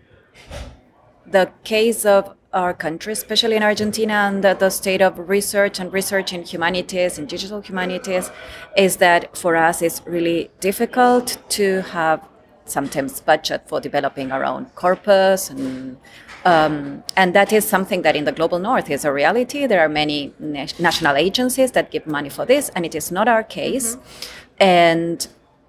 the 1.25 1.51
case 1.63 2.05
of 2.05 2.35
our 2.51 2.73
country, 2.73 3.13
especially 3.13 3.55
in 3.55 3.63
Argentina, 3.63 4.13
and 4.13 4.43
the, 4.43 4.53
the, 4.53 4.69
state 4.69 5.01
of 5.01 5.17
research 5.29 5.79
and 5.79 5.91
research 5.91 6.33
in 6.33 6.43
humanities 6.43 7.17
and 7.17 7.27
digital 7.27 7.61
humanities, 7.61 8.29
is 8.77 8.97
that 8.97 9.35
for 9.35 9.55
us 9.55 9.81
it's 9.81 10.01
really 10.05 10.51
difficult 10.59 11.37
to 11.49 11.81
have 11.81 12.27
sometimes 12.65 13.19
budget 13.21 13.67
for 13.67 13.79
developing 13.79 14.31
our 14.31 14.43
own 14.43 14.65
corpus 14.75 15.49
and 15.49 15.97
um, 16.45 17.03
and 17.15 17.33
that 17.33 17.53
is 17.53 17.67
something 17.67 18.01
that 18.01 18.15
in 18.15 18.25
the 18.25 18.31
global 18.31 18.59
north 18.59 18.89
is 18.89 19.05
a 19.05 19.11
reality. 19.11 19.65
There 19.65 19.79
are 19.79 19.89
many 19.89 20.33
na- 20.39 20.67
national 20.79 21.15
agencies 21.15 21.71
that 21.71 21.91
give 21.91 22.05
money 22.05 22.29
for 22.29 22.45
this, 22.45 22.69
and 22.69 22.85
it 22.85 22.95
is 22.95 23.11
not 23.11 23.27
our 23.27 23.43
case. 23.43 23.95
Mm-hmm. 23.95 24.63
And 24.63 25.27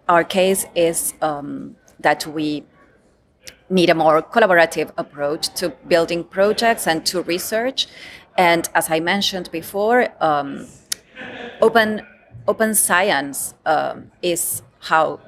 our 0.08 0.24
case 0.24 0.66
is 0.74 1.14
um, 1.22 1.76
that 2.00 2.26
we 2.26 2.64
need 3.70 3.88
a 3.90 3.94
more 3.94 4.22
collaborative 4.22 4.90
approach 4.98 5.48
to 5.54 5.70
building 5.88 6.24
projects 6.24 6.86
and 6.86 7.04
to 7.06 7.22
research. 7.22 7.86
And 8.36 8.68
as 8.74 8.90
I 8.90 9.00
mentioned 9.00 9.50
before, 9.50 10.08
um, 10.20 10.66
open 11.60 12.06
open 12.46 12.74
science 12.74 13.54
um, 13.64 14.10
is 14.20 14.62
how 14.80 15.20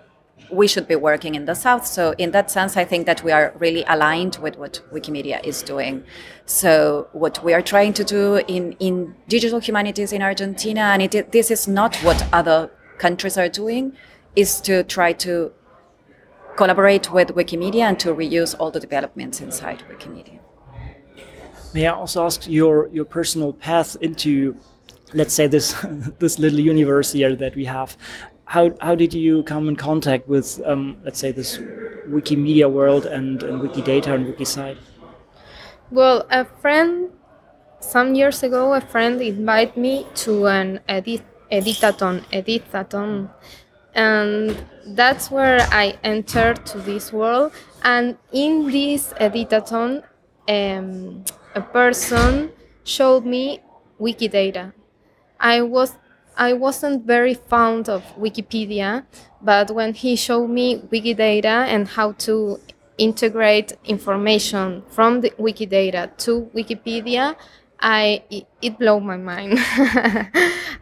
we 0.50 0.68
should 0.68 0.86
be 0.86 0.96
working 0.96 1.34
in 1.34 1.44
the 1.44 1.54
south. 1.54 1.86
So 1.86 2.14
in 2.18 2.30
that 2.32 2.50
sense, 2.50 2.76
I 2.76 2.84
think 2.84 3.06
that 3.06 3.22
we 3.22 3.32
are 3.32 3.52
really 3.58 3.84
aligned 3.88 4.36
with 4.36 4.56
what 4.56 4.80
Wikimedia 4.92 5.44
is 5.44 5.62
doing. 5.62 6.04
So 6.44 7.08
what 7.12 7.42
we 7.42 7.52
are 7.52 7.62
trying 7.62 7.92
to 7.94 8.04
do 8.04 8.36
in, 8.48 8.72
in 8.78 9.14
digital 9.28 9.58
humanities 9.58 10.12
in 10.12 10.22
Argentina, 10.22 10.80
and 10.80 11.02
it, 11.02 11.32
this 11.32 11.50
is 11.50 11.66
not 11.66 11.96
what 11.96 12.26
other 12.32 12.70
countries 12.98 13.36
are 13.36 13.48
doing, 13.48 13.92
is 14.34 14.60
to 14.62 14.82
try 14.84 15.12
to 15.14 15.52
collaborate 16.56 17.12
with 17.12 17.28
Wikimedia 17.28 17.82
and 17.82 17.98
to 18.00 18.14
reuse 18.14 18.54
all 18.58 18.70
the 18.70 18.80
developments 18.80 19.40
inside 19.40 19.82
Wikimedia. 19.90 20.38
May 21.74 21.86
I 21.86 21.92
also 21.92 22.24
ask 22.24 22.48
your, 22.48 22.88
your 22.88 23.04
personal 23.04 23.52
path 23.52 23.96
into 24.00 24.56
let's 25.12 25.34
say 25.34 25.46
this 25.46 25.74
this 26.18 26.38
little 26.38 26.58
universe 26.58 27.12
here 27.12 27.36
that 27.36 27.54
we 27.54 27.64
have 27.64 27.96
how 28.46 28.72
how 28.80 28.94
did 28.94 29.12
you 29.12 29.42
come 29.42 29.68
in 29.68 29.76
contact 29.76 30.28
with 30.28 30.60
um, 30.64 30.96
let's 31.04 31.18
say 31.18 31.32
this 31.32 31.58
Wikimedia 32.08 32.70
world 32.70 33.04
and, 33.06 33.42
and 33.42 33.60
Wikidata 33.60 34.14
and 34.14 34.26
WikiCite? 34.26 34.78
Well, 35.90 36.26
a 36.30 36.44
friend 36.44 37.10
some 37.80 38.14
years 38.14 38.42
ago, 38.42 38.74
a 38.74 38.80
friend 38.80 39.20
invited 39.20 39.76
me 39.76 40.06
to 40.26 40.46
an 40.46 40.80
edit 40.88 41.22
editathon, 41.50 42.24
editathon, 42.32 43.30
and 43.94 44.64
that's 44.86 45.30
where 45.30 45.60
I 45.70 45.98
entered 46.02 46.64
to 46.66 46.78
this 46.78 47.12
world. 47.12 47.52
And 47.82 48.16
in 48.32 48.70
this 48.70 49.12
editathon, 49.20 50.02
um, 50.48 51.24
a 51.54 51.60
person 51.60 52.50
showed 52.84 53.24
me 53.24 53.60
Wikidata. 54.00 54.72
I 55.38 55.62
was 55.62 55.96
I 56.36 56.52
wasn't 56.52 57.06
very 57.06 57.34
fond 57.34 57.88
of 57.88 58.02
Wikipedia, 58.16 59.04
but 59.40 59.70
when 59.70 59.94
he 59.94 60.16
showed 60.16 60.48
me 60.48 60.78
Wikidata 60.78 61.66
and 61.66 61.88
how 61.88 62.12
to 62.12 62.60
integrate 62.98 63.72
information 63.84 64.82
from 64.88 65.20
the 65.22 65.30
Wikidata 65.30 66.16
to 66.18 66.50
Wikipedia, 66.54 67.36
I 67.80 68.22
it, 68.62 68.78
blew 68.78 69.00
my 69.00 69.16
mind. 69.16 69.58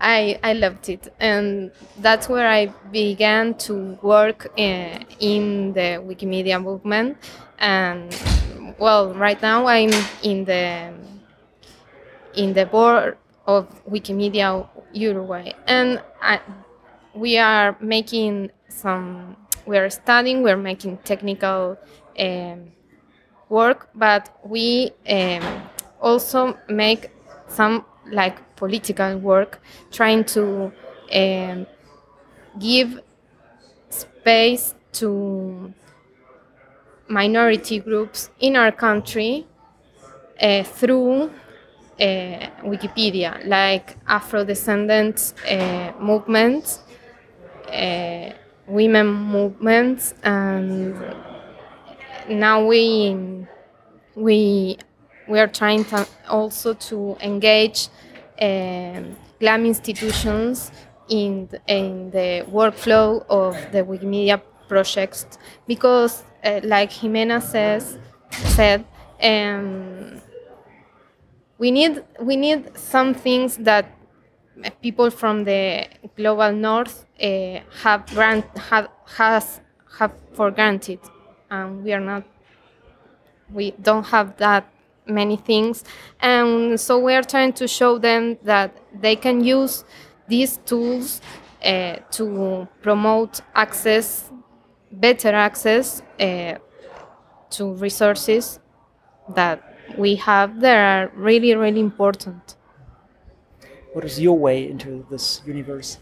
I 0.01 0.39
I 0.43 0.53
loved 0.53 0.89
it, 0.89 1.13
and 1.19 1.73
that's 1.99 2.29
where 2.29 2.49
I 2.49 2.67
began 2.93 3.55
to 3.67 3.99
work 4.01 4.53
in, 4.57 4.93
uh, 4.93 5.05
in 5.19 5.73
the 5.73 5.99
Wikimedia 6.07 6.63
movement. 6.63 7.19
And 7.59 8.15
well, 8.79 9.13
right 9.15 9.41
now 9.43 9.67
I'm 9.67 9.91
in 10.23 10.45
the 10.45 10.93
in 12.35 12.53
the 12.55 12.67
board 12.67 13.17
of 13.47 13.69
Wikimedia 13.87 14.69
Uruguay, 14.93 15.53
and 15.67 16.03
I, 16.21 16.41
we 17.15 17.39
are 17.39 17.77
making 17.81 18.51
some. 18.69 19.37
We 19.67 19.79
are 19.79 19.91
studying. 19.91 20.43
We 20.43 20.51
are 20.51 20.57
making 20.57 20.99
technical 20.99 21.79
um, 22.19 22.73
work, 23.49 23.89
but 23.95 24.29
we. 24.45 24.93
Um, 25.09 25.71
also 26.05 26.57
make 26.69 27.11
some 27.49 27.85
like 28.13 28.57
political 28.57 29.17
work, 29.19 29.61
trying 29.91 30.23
to 30.25 30.71
um, 31.13 31.67
give 32.61 33.01
space 33.89 34.75
to 34.93 35.73
minority 37.09 37.79
groups 37.81 38.31
in 38.39 38.55
our 38.55 38.71
country 38.71 39.47
uh, 40.41 40.63
through 40.63 41.31
Wikipedia, 42.65 43.47
like 43.47 43.97
Afro-descendants 44.07 45.35
uh, 45.49 45.93
movements, 46.01 46.81
uh, 47.69 48.31
women 48.67 49.07
movements, 49.07 50.15
and 50.23 50.97
now 52.29 52.65
we 52.65 53.47
we 54.15 54.77
we 55.29 55.39
are 55.39 55.47
trying 55.49 55.85
to 55.85 56.07
also 56.29 56.75
to 56.75 57.17
engage 57.21 57.89
um, 58.41 59.17
GLAM 59.41 59.67
institutions 59.67 60.71
in 61.09 61.49
the, 61.51 61.61
in 61.67 62.11
the 62.11 62.45
workflow 62.51 63.25
of 63.29 63.55
the 63.73 63.83
Wikimedia 63.83 64.41
projects 64.69 65.27
because, 65.67 66.25
uh, 66.45 66.61
like 66.65 66.91
Jimena 66.91 67.43
says, 67.43 67.99
said, 68.31 68.85
um, 69.23 70.21
we 71.65 71.71
need 71.71 72.05
we 72.21 72.37
need 72.37 72.77
some 72.77 73.15
things 73.15 73.57
that 73.57 73.85
people 74.83 75.09
from 75.11 75.45
the 75.45 75.87
global 76.15 76.53
north 76.53 77.07
uh, 77.23 77.61
have 77.83 78.05
grant 78.15 78.45
have 78.71 78.89
has 79.17 79.61
have 79.99 80.13
for 80.35 80.51
granted, 80.51 81.01
and 81.51 81.83
we 81.83 81.91
are 81.95 82.05
not. 82.13 82.25
We 83.51 83.71
don't 83.89 84.05
have 84.05 84.37
that 84.37 84.65
many 85.07 85.37
things. 85.37 85.85
And 86.21 86.79
so 86.79 86.99
we 86.99 87.15
are 87.15 87.23
trying 87.23 87.55
to 87.55 87.67
show 87.67 87.99
them 87.99 88.37
that 88.43 88.71
they 89.01 89.17
can 89.17 89.43
use 89.43 89.85
these 90.29 90.59
tools 90.67 91.23
uh, 91.65 91.97
to 92.11 92.69
promote 92.83 93.41
access, 93.55 94.31
better 94.93 95.33
access 95.49 96.03
uh, 96.21 96.57
to 97.51 97.73
resources 97.75 98.61
that 99.35 99.74
we 99.97 100.17
have 100.17 100.61
that 100.61 100.77
are 100.77 101.13
really, 101.15 101.55
really 101.55 101.81
important. 101.81 102.57
What 103.93 104.05
is 104.05 104.21
your 104.21 104.39
way 104.39 104.69
into 104.69 105.07
this 105.11 105.43
universe? 105.47 105.99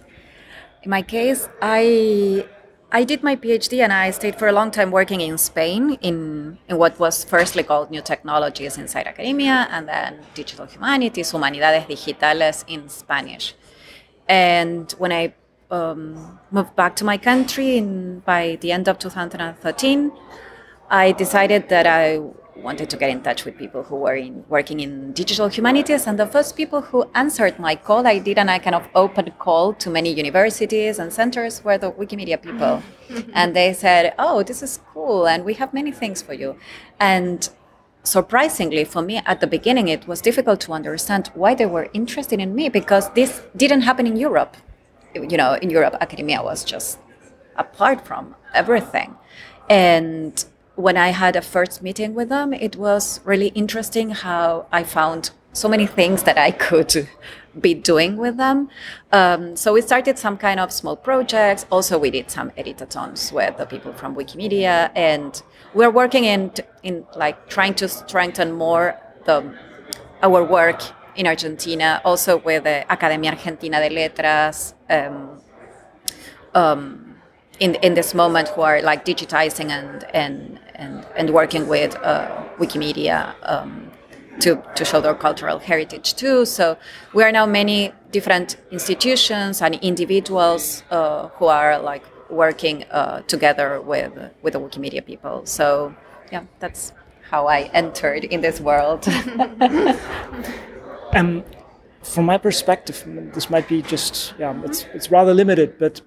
In 0.82 0.90
my 0.90 1.02
case, 1.02 1.48
I 1.60 2.46
I 2.94 3.04
did 3.04 3.22
my 3.22 3.36
PhD 3.36 3.82
and 3.82 3.90
I 3.90 4.10
stayed 4.10 4.36
for 4.38 4.48
a 4.48 4.52
long 4.52 4.70
time 4.70 4.90
working 4.90 5.22
in 5.22 5.38
Spain 5.38 5.98
in, 6.02 6.58
in 6.68 6.76
what 6.76 6.98
was 7.00 7.24
firstly 7.24 7.62
called 7.62 7.90
New 7.90 8.02
Technologies 8.02 8.76
inside 8.76 9.06
academia 9.06 9.66
and 9.70 9.88
then 9.88 10.20
Digital 10.34 10.66
Humanities, 10.66 11.30
Humanidades 11.32 11.88
Digitales 11.88 12.66
in 12.68 12.90
Spanish. 12.90 13.54
And 14.28 14.92
when 14.98 15.10
I 15.10 15.32
um, 15.70 16.38
moved 16.50 16.76
back 16.76 16.94
to 16.96 17.04
my 17.04 17.16
country 17.16 17.78
in, 17.78 18.20
by 18.20 18.58
the 18.60 18.72
end 18.72 18.88
of 18.88 18.98
2013, 18.98 20.12
I 20.90 21.12
decided 21.12 21.70
that 21.70 21.86
I 21.86 22.20
wanted 22.56 22.90
to 22.90 22.96
get 22.96 23.10
in 23.10 23.22
touch 23.22 23.44
with 23.44 23.56
people 23.56 23.82
who 23.82 23.96
were 23.96 24.14
in, 24.14 24.44
working 24.48 24.80
in 24.80 25.12
digital 25.12 25.48
humanities. 25.48 26.06
And 26.06 26.18
the 26.18 26.26
first 26.26 26.56
people 26.56 26.80
who 26.80 27.08
answered 27.14 27.58
my 27.58 27.76
call, 27.76 28.06
I 28.06 28.18
did 28.18 28.38
an 28.38 28.48
I 28.48 28.58
kind 28.58 28.74
of 28.74 28.88
open 28.94 29.30
call 29.38 29.74
to 29.74 29.90
many 29.90 30.12
universities 30.12 30.98
and 30.98 31.12
centers 31.12 31.64
were 31.64 31.78
the 31.78 31.90
Wikimedia 31.90 32.40
people. 32.40 32.82
and 33.34 33.56
they 33.56 33.72
said, 33.72 34.14
Oh, 34.18 34.42
this 34.42 34.62
is 34.62 34.80
cool. 34.92 35.26
And 35.26 35.44
we 35.44 35.54
have 35.54 35.72
many 35.72 35.92
things 35.92 36.22
for 36.22 36.34
you. 36.34 36.56
And 37.00 37.48
surprisingly 38.04 38.84
for 38.84 39.02
me 39.02 39.18
at 39.24 39.40
the 39.40 39.46
beginning, 39.46 39.88
it 39.88 40.06
was 40.06 40.20
difficult 40.20 40.60
to 40.60 40.72
understand 40.72 41.30
why 41.34 41.54
they 41.54 41.66
were 41.66 41.88
interested 41.92 42.40
in 42.40 42.54
me 42.54 42.68
because 42.68 43.10
this 43.10 43.42
didn't 43.56 43.82
happen 43.82 44.06
in 44.06 44.16
Europe. 44.16 44.56
You 45.14 45.36
know, 45.36 45.54
in 45.54 45.70
Europe, 45.70 45.94
academia 46.00 46.42
was 46.42 46.64
just 46.64 46.98
apart 47.56 48.06
from 48.06 48.34
everything. 48.54 49.14
And 49.68 50.44
when 50.76 50.96
I 50.96 51.08
had 51.08 51.36
a 51.36 51.42
first 51.42 51.82
meeting 51.82 52.14
with 52.14 52.28
them, 52.28 52.52
it 52.52 52.76
was 52.76 53.20
really 53.24 53.48
interesting 53.48 54.10
how 54.10 54.66
I 54.72 54.84
found 54.84 55.30
so 55.52 55.68
many 55.68 55.86
things 55.86 56.22
that 56.22 56.38
I 56.38 56.50
could 56.50 57.08
be 57.60 57.74
doing 57.74 58.16
with 58.16 58.38
them. 58.38 58.70
Um, 59.12 59.54
so 59.56 59.74
we 59.74 59.82
started 59.82 60.18
some 60.18 60.38
kind 60.38 60.58
of 60.58 60.72
small 60.72 60.96
projects. 60.96 61.66
Also, 61.70 61.98
we 61.98 62.10
did 62.10 62.30
some 62.30 62.50
editathons 62.52 63.30
with 63.30 63.58
the 63.58 63.66
people 63.66 63.92
from 63.92 64.16
Wikimedia, 64.16 64.90
and 64.94 65.42
we're 65.74 65.90
working 65.90 66.24
in 66.24 66.52
in 66.82 67.04
like 67.16 67.48
trying 67.48 67.74
to 67.74 67.88
strengthen 67.88 68.52
more 68.52 68.98
the 69.26 69.54
our 70.22 70.42
work 70.42 70.80
in 71.16 71.26
Argentina. 71.26 72.00
Also 72.04 72.38
with 72.38 72.64
the 72.64 72.90
Academia 72.90 73.32
Argentina 73.32 73.78
de 73.80 73.90
Letras. 73.94 74.74
Um, 74.88 75.42
um, 76.54 77.12
in, 77.60 77.76
in 77.76 77.94
this 77.94 78.12
moment 78.12 78.48
who 78.48 78.62
are 78.62 78.82
like 78.82 79.04
digitizing 79.04 79.70
and 79.70 80.04
and 80.12 80.58
and, 80.82 81.06
and 81.16 81.30
working 81.30 81.68
with 81.68 81.96
uh, 82.02 82.44
Wikimedia 82.58 83.34
um, 83.42 83.90
to, 84.40 84.62
to 84.74 84.84
show 84.84 85.00
their 85.00 85.14
cultural 85.14 85.58
heritage 85.58 86.14
too. 86.14 86.44
So 86.44 86.76
we 87.14 87.22
are 87.22 87.32
now 87.32 87.46
many 87.46 87.92
different 88.10 88.56
institutions 88.70 89.62
and 89.62 89.76
individuals 89.76 90.82
uh, 90.90 91.28
who 91.36 91.46
are 91.46 91.78
like 91.78 92.02
working 92.30 92.84
uh, 92.90 93.20
together 93.22 93.80
with 93.80 94.12
with 94.42 94.54
the 94.54 94.60
Wikimedia 94.60 95.04
people. 95.04 95.44
So 95.44 95.94
yeah, 96.32 96.44
that's 96.60 96.92
how 97.30 97.46
I 97.46 97.70
entered 97.72 98.24
in 98.24 98.40
this 98.40 98.60
world. 98.60 99.06
um, 101.14 101.44
from 102.02 102.24
my 102.24 102.38
perspective, 102.38 103.04
this 103.34 103.50
might 103.50 103.68
be 103.68 103.82
just 103.82 104.34
yeah, 104.38 104.58
it's 104.64 104.86
it's 104.94 105.10
rather 105.10 105.34
limited, 105.34 105.78
but 105.78 106.00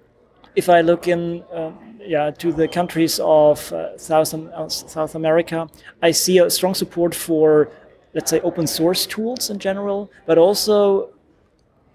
if 0.56 0.70
I 0.70 0.82
look 0.82 1.08
in 1.08 1.44
uh, 1.54 1.72
yeah, 2.06 2.32
to 2.32 2.52
the 2.52 2.68
countries 2.68 3.20
of 3.20 3.72
uh, 3.72 3.98
South, 3.98 4.34
uh, 4.34 4.70
South 4.70 5.16
America, 5.16 5.70
I 6.02 6.12
see 6.12 6.40
a 6.40 6.50
strong 6.50 6.74
support 6.74 7.16
for, 7.16 7.70
let's 8.14 8.30
say, 8.30 8.40
open 8.42 8.68
source 8.68 9.06
tools 9.06 9.50
in 9.50 9.60
general, 9.60 10.12
but 10.26 10.38
also 10.38 11.10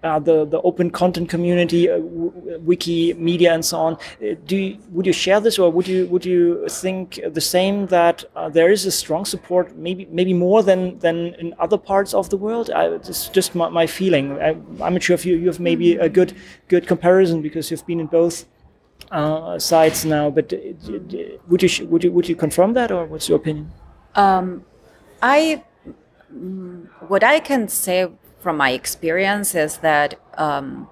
uh, 0.03 0.19
the 0.19 0.45
the 0.45 0.59
open 0.61 0.89
content 0.89 1.29
community, 1.29 1.89
uh, 1.89 1.99
Wikimedia, 1.99 3.53
and 3.53 3.63
so 3.63 3.77
on. 3.77 3.93
Uh, 3.93 4.35
do 4.47 4.57
you, 4.57 4.77
would 4.89 5.05
you 5.05 5.13
share 5.13 5.39
this, 5.39 5.59
or 5.59 5.71
would 5.71 5.87
you 5.87 6.07
would 6.07 6.25
you 6.25 6.67
think 6.69 7.19
the 7.33 7.41
same 7.41 7.85
that 7.87 8.23
uh, 8.35 8.49
there 8.49 8.71
is 8.71 8.85
a 8.85 8.91
strong 8.91 9.25
support, 9.25 9.75
maybe 9.77 10.07
maybe 10.11 10.33
more 10.33 10.63
than 10.63 10.97
than 10.99 11.35
in 11.35 11.53
other 11.59 11.77
parts 11.77 12.13
of 12.13 12.29
the 12.29 12.37
world? 12.37 12.71
I, 12.71 12.87
it's 12.87 13.29
just 13.29 13.53
my, 13.53 13.69
my 13.69 13.85
feeling. 13.85 14.31
I, 14.41 14.49
am 14.85 14.93
not 14.93 15.03
sure 15.03 15.13
if 15.13 15.25
you 15.25 15.35
you 15.35 15.47
have 15.47 15.59
maybe 15.59 15.95
a 15.97 16.09
good 16.09 16.33
good 16.67 16.87
comparison 16.87 17.41
because 17.41 17.69
you've 17.69 17.85
been 17.85 17.99
in 17.99 18.07
both 18.07 18.45
uh, 19.11 19.59
sides 19.59 20.05
now. 20.05 20.29
But 20.29 20.53
uh, 20.53 20.57
would 21.47 21.63
you 21.63 21.87
would 21.87 22.03
you 22.03 22.11
would 22.11 22.29
you 22.29 22.35
confirm 22.35 22.73
that, 22.73 22.91
or 22.91 23.05
what's 23.05 23.29
your 23.29 23.37
opinion? 23.37 23.71
Um, 24.15 24.65
I 25.21 25.63
mm, 26.33 26.87
what 27.07 27.23
I 27.23 27.39
can 27.39 27.67
say 27.67 28.09
from 28.39 28.57
my 28.57 28.71
experience 28.71 29.53
is 29.55 29.77
that 29.77 30.19
um, 30.37 30.89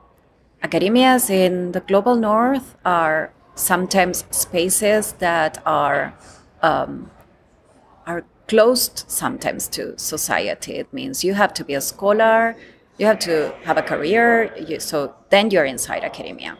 academias 0.64 1.30
in 1.30 1.72
the 1.72 1.82
global 1.82 2.16
north 2.16 2.76
are 2.86 3.32
sometimes 3.56 4.26
spaces 4.32 5.14
that 5.14 5.62
are 5.66 6.14
um, 6.62 7.10
are 8.06 8.24
closed 8.48 9.06
sometimes 9.08 9.68
to 9.70 9.98
society. 9.98 10.74
It 10.76 10.94
means 10.94 11.24
you 11.24 11.34
have 11.36 11.54
to 11.54 11.64
be 11.64 11.74
a 11.76 11.82
scholar 11.82 12.56
You 13.00 13.06
have 13.08 13.20
to 13.20 13.54
have 13.64 13.78
a 13.78 13.82
career. 13.82 14.54
You, 14.68 14.80
so 14.80 15.16
then 15.30 15.52
you're 15.52 15.66
inside 15.66 16.04
academia. 16.04 16.58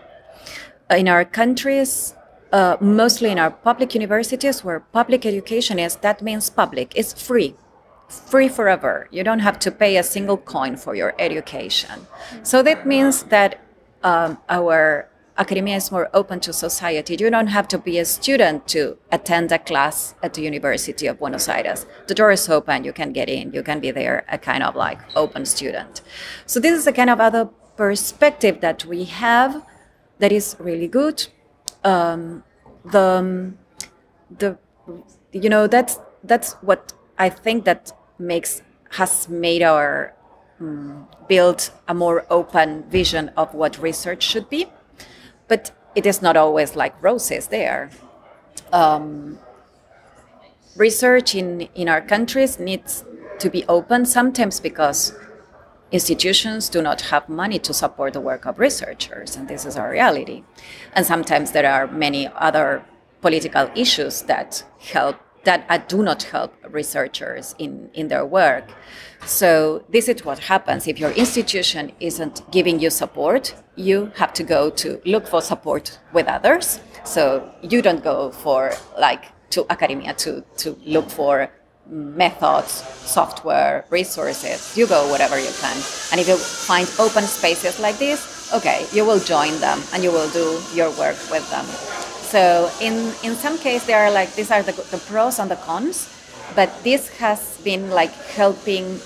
In 0.90 1.08
our 1.08 1.24
countries, 1.24 2.16
uh, 2.52 2.78
mostly 2.82 3.30
in 3.30 3.38
our 3.38 3.52
public 3.52 3.94
universities 3.94 4.64
where 4.64 4.80
public 4.80 5.24
education 5.24 5.78
is, 5.78 5.96
that 5.98 6.22
means 6.22 6.50
public, 6.50 6.94
it's 6.96 7.14
free. 7.14 7.56
Free 8.08 8.50
forever. 8.50 9.08
You 9.12 9.24
don't 9.24 9.40
have 9.40 9.60
to 9.60 9.72
pay 9.72 9.98
a 9.98 10.04
single 10.04 10.38
coin 10.38 10.78
for 10.78 10.96
your 10.96 11.14
education. 11.20 12.08
So 12.42 12.64
that 12.64 12.88
means 12.88 13.24
that 13.24 13.60
um, 14.02 14.40
our 14.50 15.10
academia 15.38 15.76
is 15.76 15.92
more 15.92 16.10
open 16.12 16.40
to 16.40 16.52
society. 16.52 17.16
You 17.20 17.30
don't 17.30 17.48
have 17.48 17.68
to 17.68 17.78
be 17.78 18.00
a 18.00 18.06
student 18.06 18.68
to 18.70 18.98
attend 19.12 19.52
a 19.52 19.60
class 19.60 20.16
at 20.24 20.34
the 20.34 20.42
University 20.42 21.06
of 21.06 21.20
Buenos 21.20 21.48
Aires. 21.48 21.86
The 22.08 22.16
door 22.16 22.32
is 22.32 22.50
open, 22.50 22.84
you 22.84 22.94
can 22.94 23.14
get 23.14 23.30
in, 23.30 23.54
you 23.54 23.62
can 23.62 23.80
be 23.80 23.92
there, 23.92 24.26
a 24.28 24.40
kind 24.40 24.64
of 24.64 24.76
like 24.76 25.00
open 25.16 25.46
student. 25.46 26.02
So, 26.48 26.60
this 26.60 26.78
is 26.78 26.88
a 26.88 26.92
kind 26.92 27.12
of 27.12 27.20
other 27.20 27.46
perspective 27.78 28.60
that 28.60 28.86
we 28.86 29.06
have 29.06 29.64
that 30.20 30.32
is 30.32 30.56
really 30.60 30.88
good. 30.88 31.28
Um, 31.84 32.44
the, 32.86 33.54
the, 34.38 34.58
you 35.32 35.50
know, 35.50 35.68
that's, 35.68 36.00
that's 36.24 36.54
what 36.62 36.94
I 37.18 37.30
think 37.30 37.66
that 37.66 37.92
makes, 38.18 38.62
has 38.92 39.30
made 39.30 39.64
our 39.64 40.14
um, 40.60 41.08
build 41.28 41.72
a 41.88 41.94
more 41.94 42.26
open 42.30 42.84
vision 42.90 43.30
of 43.38 43.54
what 43.54 43.78
research 43.80 44.24
should 44.24 44.50
be 44.50 44.68
but 45.50 45.72
it 45.96 46.06
is 46.06 46.22
not 46.22 46.38
always 46.38 46.78
like 46.78 46.96
roses 47.04 47.48
there. 47.48 47.90
Um, 48.72 49.40
research 50.78 51.36
in, 51.36 51.62
in 51.76 51.90
our 51.90 52.00
countries 52.00 52.60
needs 52.60 53.04
to 53.40 53.50
be 53.50 53.66
open 53.68 54.06
sometimes 54.06 54.62
because 54.62 55.14
institutions 55.92 56.70
do 56.70 56.82
not 56.82 57.02
have 57.02 57.30
money 57.30 57.60
to 57.60 57.74
support 57.74 58.14
the 58.14 58.22
work 58.22 58.46
of 58.46 58.60
researchers, 58.60 59.36
and 59.36 59.48
this 59.48 59.66
is 59.66 59.76
our 59.76 59.90
reality. 59.90 60.44
And 60.94 61.06
sometimes 61.06 61.52
there 61.52 61.70
are 61.72 61.88
many 61.88 62.28
other 62.28 62.86
political 63.22 63.70
issues 63.76 64.22
that 64.24 64.64
help 64.80 65.18
that 65.44 65.66
uh, 65.70 65.78
do 65.88 66.04
not 66.04 66.24
help 66.24 66.54
researchers 66.70 67.56
in, 67.60 67.90
in 67.94 68.08
their 68.10 68.26
work. 68.26 68.66
So 69.26 69.84
this 69.90 70.08
is 70.08 70.26
what 70.26 70.40
happens 70.40 70.88
if 70.88 71.00
your 71.00 71.12
institution 71.12 71.92
isn't 72.00 72.50
giving 72.52 72.80
you 72.80 72.90
support. 72.90 73.56
You 73.76 74.12
have 74.16 74.34
to 74.34 74.44
go 74.44 74.70
to 74.72 75.02
look 75.06 75.26
for 75.28 75.42
support 75.42 75.98
with 76.14 76.28
others. 76.28 76.82
So 77.06 77.50
you 77.62 77.82
don't 77.82 78.04
go 78.04 78.32
for 78.32 78.74
like 79.00 79.26
to 79.52 79.66
academia 79.70 80.14
to, 80.16 80.44
to 80.58 80.78
look 80.86 81.10
for 81.10 81.50
methods, 81.90 82.84
software, 83.06 83.86
resources. 83.90 84.78
You 84.78 84.88
go 84.88 85.10
whatever 85.10 85.40
you 85.40 85.52
can. 85.60 85.76
And 86.12 86.22
if 86.22 86.28
you 86.28 86.38
find 86.38 86.88
open 87.00 87.24
spaces 87.24 87.80
like 87.80 87.98
this, 87.98 88.54
okay, 88.54 88.86
you 88.94 89.06
will 89.06 89.20
join 89.20 89.60
them 89.60 89.82
and 89.94 90.04
you 90.04 90.12
will 90.12 90.30
do 90.30 90.62
your 90.74 90.90
work 90.92 91.18
with 91.32 91.50
them. 91.50 91.66
So 92.30 92.70
in, 92.80 93.12
in 93.24 93.36
some 93.36 93.58
case, 93.58 93.86
there 93.86 94.00
are 94.00 94.12
like, 94.12 94.34
these 94.36 94.52
are 94.52 94.62
the, 94.62 94.74
the 94.92 94.98
pros 94.98 95.40
and 95.40 95.50
the 95.50 95.56
cons, 95.56 96.10
but 96.56 96.70
this 96.84 97.10
has 97.18 97.60
been 97.64 97.90
like 97.90 98.14
helping 98.38 99.00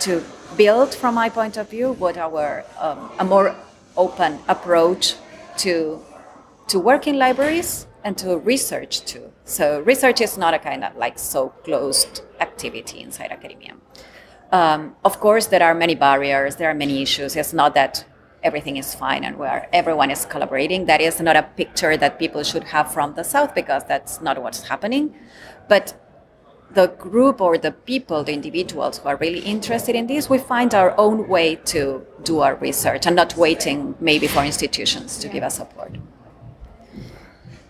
to 0.00 0.24
build, 0.56 0.94
from 0.94 1.14
my 1.14 1.28
point 1.28 1.56
of 1.56 1.68
view, 1.68 1.92
what 1.92 2.16
our, 2.16 2.64
um, 2.78 3.10
a 3.18 3.24
more 3.24 3.54
open 3.96 4.38
approach 4.48 5.14
to, 5.58 6.00
to 6.68 6.78
work 6.78 7.06
in 7.06 7.18
libraries 7.18 7.86
and 8.04 8.16
to 8.18 8.38
research 8.38 9.04
too. 9.04 9.32
So 9.44 9.80
research 9.80 10.20
is 10.20 10.38
not 10.38 10.54
a 10.54 10.58
kind 10.58 10.84
of 10.84 10.96
like 10.96 11.18
so 11.18 11.50
closed 11.64 12.22
activity 12.40 13.00
inside 13.00 13.30
academia. 13.30 13.76
Um, 14.52 14.96
of 15.04 15.20
course, 15.20 15.46
there 15.46 15.62
are 15.62 15.74
many 15.74 15.94
barriers, 15.94 16.56
there 16.56 16.70
are 16.70 16.74
many 16.74 17.02
issues. 17.02 17.36
It's 17.36 17.52
not 17.52 17.74
that 17.74 18.04
everything 18.42 18.76
is 18.76 18.94
fine 18.94 19.22
and 19.24 19.36
where 19.36 19.68
everyone 19.72 20.10
is 20.10 20.24
collaborating. 20.24 20.86
That 20.86 21.00
is 21.00 21.20
not 21.20 21.36
a 21.36 21.42
picture 21.42 21.96
that 21.96 22.18
people 22.18 22.42
should 22.42 22.64
have 22.64 22.92
from 22.92 23.14
the 23.14 23.22
South 23.22 23.54
because 23.54 23.84
that's 23.84 24.20
not 24.20 24.42
what's 24.42 24.68
happening. 24.68 25.14
But 25.68 25.94
the 26.72 26.88
group 26.88 27.40
or 27.40 27.58
the 27.58 27.72
people, 27.72 28.24
the 28.24 28.32
individuals 28.32 28.98
who 28.98 29.08
are 29.08 29.16
really 29.16 29.40
interested 29.40 29.94
in 29.94 30.06
this, 30.06 30.30
we 30.30 30.38
find 30.38 30.74
our 30.74 30.94
own 30.98 31.28
way 31.28 31.56
to 31.56 32.06
do 32.22 32.40
our 32.40 32.54
research 32.56 33.06
and 33.06 33.16
not 33.16 33.36
waiting 33.36 33.94
maybe 34.00 34.26
for 34.26 34.44
institutions 34.44 35.18
to 35.18 35.28
give 35.28 35.42
us 35.42 35.56
support. 35.56 35.96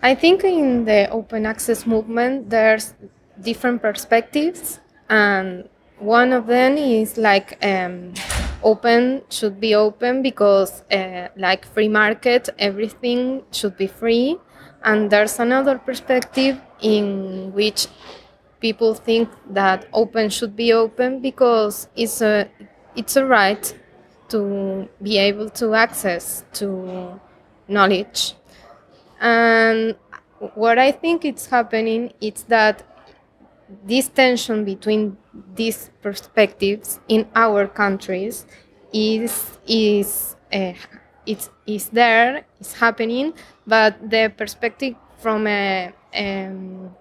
I 0.01 0.15
think 0.15 0.43
in 0.43 0.85
the 0.85 1.09
open 1.11 1.45
access 1.45 1.85
movement, 1.85 2.49
there's 2.49 2.93
different 3.39 3.81
perspectives, 3.81 4.79
and 5.09 5.69
one 5.99 6.33
of 6.33 6.47
them 6.47 6.77
is 6.77 7.17
like 7.17 7.63
um, 7.63 8.13
open 8.63 9.21
should 9.29 9.59
be 9.59 9.75
open 9.75 10.23
because 10.23 10.81
uh, 10.91 11.27
like 11.37 11.65
free 11.65 11.87
market 11.87 12.49
everything 12.57 13.43
should 13.51 13.77
be 13.77 13.87
free. 13.87 14.37
And 14.83 15.11
there's 15.11 15.39
another 15.39 15.77
perspective 15.77 16.59
in 16.81 17.53
which 17.53 17.85
people 18.59 18.95
think 18.95 19.29
that 19.51 19.87
open 19.93 20.29
should 20.31 20.55
be 20.55 20.73
open 20.73 21.21
because 21.21 21.87
it's 21.95 22.21
a 22.21 22.49
it's 22.95 23.15
a 23.15 23.25
right 23.25 23.65
to 24.29 24.89
be 25.03 25.19
able 25.19 25.49
to 25.49 25.75
access 25.75 26.43
to 26.53 27.19
knowledge 27.67 28.33
and 29.21 29.95
what 30.55 30.79
i 30.79 30.91
think 30.91 31.23
it's 31.25 31.47
happening 31.47 32.11
is 32.21 32.43
that 32.45 32.83
this 33.85 34.07
tension 34.09 34.65
between 34.65 35.17
these 35.55 35.89
perspectives 36.01 36.99
in 37.07 37.27
our 37.35 37.67
countries 37.67 38.45
is 38.93 39.57
is 39.67 40.35
uh, 40.53 40.73
it's 41.25 41.49
is 41.65 41.89
there 41.89 42.45
is 42.59 42.73
happening 42.73 43.33
but 43.65 43.95
the 44.09 44.31
perspective 44.35 44.95
from 45.19 45.47
a 45.47 45.93
um, 46.15 46.91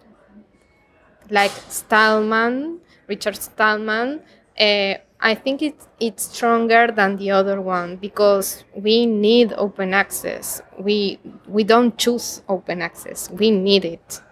like 1.31 1.51
Stallman 1.69 2.81
Richard 3.07 3.37
Stallman 3.37 4.21
uh, 4.59 4.95
I 5.23 5.35
think 5.35 5.61
it's 5.61 5.87
it's 6.01 6.23
stronger 6.25 6.91
than 6.91 7.17
the 7.17 7.31
other 7.31 7.61
one 7.61 7.97
because 7.97 8.65
we 8.75 9.05
need 9.05 9.53
open 9.53 9.93
access. 9.93 10.63
We 10.79 11.19
we 11.47 11.63
don't 11.63 11.97
choose 11.99 12.43
open 12.49 12.81
access. 12.81 13.31
We 13.31 13.51
need 13.51 13.85
it. 13.85 14.23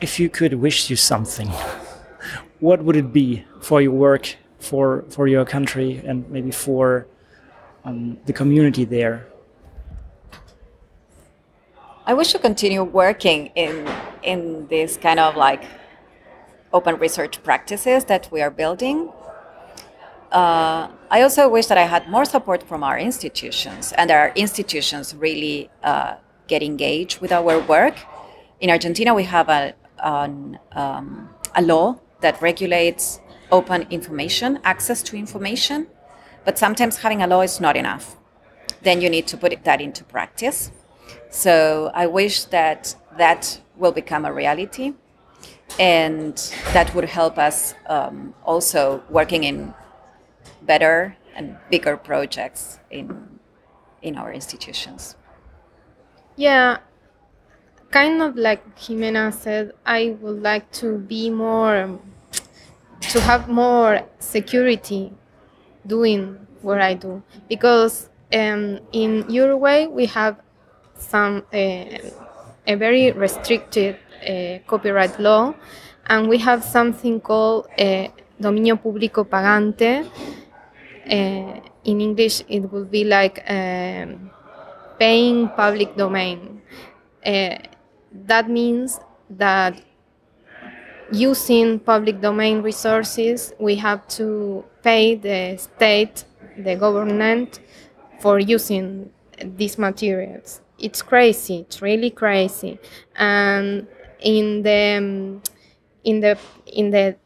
If 0.00 0.20
you 0.20 0.28
could 0.28 0.54
wish 0.54 0.90
you 0.90 0.96
something, 0.96 1.48
what 2.60 2.84
would 2.84 2.96
it 2.96 3.14
be 3.14 3.44
for 3.60 3.80
your 3.80 3.92
work, 3.92 4.36
for 4.58 5.04
for 5.08 5.26
your 5.26 5.46
country, 5.46 6.02
and 6.04 6.28
maybe 6.28 6.50
for 6.50 7.06
um, 7.86 8.18
the 8.26 8.34
community 8.34 8.84
there? 8.84 9.26
I 12.04 12.12
wish 12.12 12.30
to 12.32 12.38
continue 12.38 12.84
working 12.84 13.46
in 13.54 13.88
in 14.22 14.66
this 14.68 14.98
kind 14.98 15.18
of 15.18 15.34
like 15.34 15.64
open 16.76 16.94
research 17.06 17.34
practices 17.42 18.04
that 18.12 18.28
we 18.32 18.38
are 18.46 18.50
building. 18.62 18.98
Uh, 20.30 20.82
I 21.16 21.18
also 21.22 21.42
wish 21.56 21.66
that 21.70 21.78
I 21.84 21.86
had 21.94 22.02
more 22.16 22.26
support 22.34 22.60
from 22.70 22.80
our 22.88 22.98
institutions, 22.98 23.92
and 23.98 24.10
our 24.10 24.28
institutions 24.34 25.14
really 25.26 25.70
uh, 25.82 26.16
get 26.52 26.62
engaged 26.62 27.20
with 27.22 27.32
our 27.32 27.58
work. 27.74 27.96
In 28.60 28.68
Argentina, 28.76 29.10
we 29.20 29.24
have 29.36 29.48
a, 29.48 29.62
on 30.02 30.58
um, 30.72 31.30
a 31.54 31.62
law 31.62 31.86
that 32.20 32.34
regulates 32.42 33.20
open 33.50 33.86
information, 33.90 34.58
access 34.64 35.02
to 35.08 35.16
information, 35.16 35.86
but 36.44 36.58
sometimes 36.58 36.94
having 37.04 37.22
a 37.22 37.26
law 37.26 37.42
is 37.42 37.60
not 37.60 37.76
enough. 37.76 38.16
Then 38.82 39.00
you 39.02 39.08
need 39.16 39.26
to 39.28 39.36
put 39.36 39.52
that 39.64 39.80
into 39.80 40.04
practice. 40.04 40.70
So 41.30 41.90
I 41.94 42.06
wish 42.06 42.44
that 42.56 42.96
that 43.16 43.60
will 43.76 43.92
become 43.92 44.24
a 44.24 44.32
reality, 44.32 44.94
and 45.78 46.36
that 46.72 46.94
would 46.94 47.04
help 47.04 47.38
us 47.38 47.74
um, 47.86 48.34
also 48.44 49.02
working 49.10 49.44
in 49.44 49.74
better 50.62 51.16
and 51.34 51.56
bigger 51.70 51.96
projects 51.96 52.78
in 52.90 53.38
in 54.02 54.16
our 54.16 54.32
institutions. 54.32 55.16
Yeah, 56.36 56.78
kind 57.90 58.22
of 58.22 58.36
like 58.36 58.76
Jimena 58.76 59.32
said, 59.32 59.72
I 59.84 60.16
would 60.20 60.42
like 60.42 60.70
to 60.72 60.98
be 60.98 61.30
more, 61.30 61.98
to 63.00 63.20
have 63.20 63.48
more 63.48 64.02
security 64.18 65.12
doing 65.86 66.46
what 66.62 66.80
I 66.80 66.94
do. 66.94 67.22
Because 67.48 68.10
um, 68.32 68.80
in 68.92 69.24
Uruguay, 69.30 69.86
we 69.86 70.06
have 70.06 70.40
some, 70.94 71.44
uh, 71.52 71.98
a 72.66 72.74
very 72.74 73.12
restricted 73.12 73.98
copyright 74.66 75.18
law, 75.20 75.54
and 76.06 76.28
we 76.28 76.38
have 76.38 76.62
something 76.64 77.20
called 77.20 77.66
uh, 77.78 78.08
dominio 78.40 78.76
público 78.76 79.24
pagante. 79.24 80.04
Uh, 81.08 81.60
in 81.84 82.00
English, 82.00 82.42
it 82.48 82.60
would 82.72 82.90
be 82.90 83.04
like 83.04 83.44
paying 84.98 85.48
public 85.56 85.96
domain. 85.96 86.60
That 87.22 88.48
means 88.48 88.98
that 89.30 89.80
using 91.12 91.78
public 91.78 92.20
domain 92.20 92.62
resources, 92.62 93.52
we 93.60 93.76
have 93.76 94.08
to 94.08 94.64
pay 94.82 95.14
the 95.14 95.56
state, 95.58 96.24
the 96.58 96.74
government, 96.74 97.60
for 98.20 98.40
using 98.40 99.10
these 99.56 99.78
materials. 99.78 100.62
It's 100.78 101.02
crazy. 101.02 101.60
It's 101.60 101.80
really 101.80 102.10
crazy. 102.10 102.80
And 103.16 103.86
in 104.20 104.62
the 104.62 105.40
in 106.04 106.20
the 106.20 106.38
in 106.66 106.90
the 106.90 107.16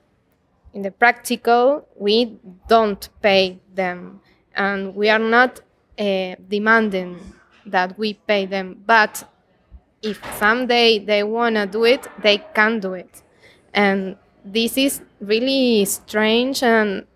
in 0.73 0.83
the 0.83 0.91
practical, 0.91 1.87
we 1.97 2.39
don't 2.69 3.09
pay 3.23 3.59
them, 3.75 4.21
and 4.55 4.95
we 4.95 5.09
are 5.09 5.19
not 5.19 5.61
uh, 5.99 6.37
demanding 6.49 7.19
that 7.67 7.99
we 7.99 8.15
pay 8.15 8.47
them. 8.47 8.83
But 8.87 9.29
if 10.03 10.21
someday 10.39 10.99
they 10.99 11.23
wanna 11.23 11.67
do 11.67 11.85
it, 11.85 12.07
they 12.23 12.39
can 12.55 12.81
do 12.81 12.95
it, 12.95 13.23
and 13.75 14.17
this 14.45 14.79
is 14.79 15.03
really 15.21 15.85
strange 15.85 16.63
and 16.63 17.07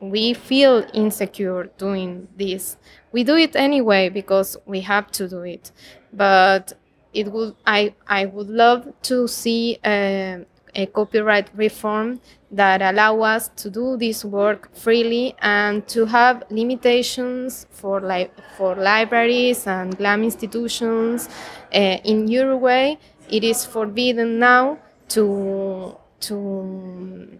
we 0.00 0.34
feel 0.34 0.84
insecure 0.92 1.64
doing 1.78 2.28
this. 2.36 2.76
We 3.12 3.24
do 3.24 3.36
it 3.36 3.56
anyway 3.56 4.10
because 4.10 4.56
we 4.66 4.80
have 4.82 5.10
to 5.12 5.28
do 5.28 5.40
it. 5.42 5.72
But 6.12 6.74
it 7.14 7.30
would 7.32 7.54
i 7.66 7.94
i 8.06 8.26
would 8.26 8.48
love 8.48 8.92
to 9.02 9.26
see 9.28 9.78
a, 9.84 10.44
a 10.74 10.86
copyright 10.86 11.48
reform 11.54 12.20
that 12.50 12.82
allow 12.82 13.20
us 13.20 13.48
to 13.56 13.70
do 13.70 13.96
this 13.96 14.24
work 14.24 14.68
freely 14.74 15.34
and 15.40 15.86
to 15.88 16.04
have 16.06 16.42
limitations 16.50 17.66
for 17.70 18.00
li- 18.00 18.30
for 18.56 18.74
libraries 18.76 19.66
and 19.66 19.96
GLAM 19.96 20.22
institutions 20.24 21.28
uh, 21.74 21.98
in 22.04 22.28
Uruguay 22.28 22.96
it 23.30 23.44
is 23.44 23.64
forbidden 23.64 24.38
now 24.38 24.78
to 25.08 25.96
to 26.20 27.38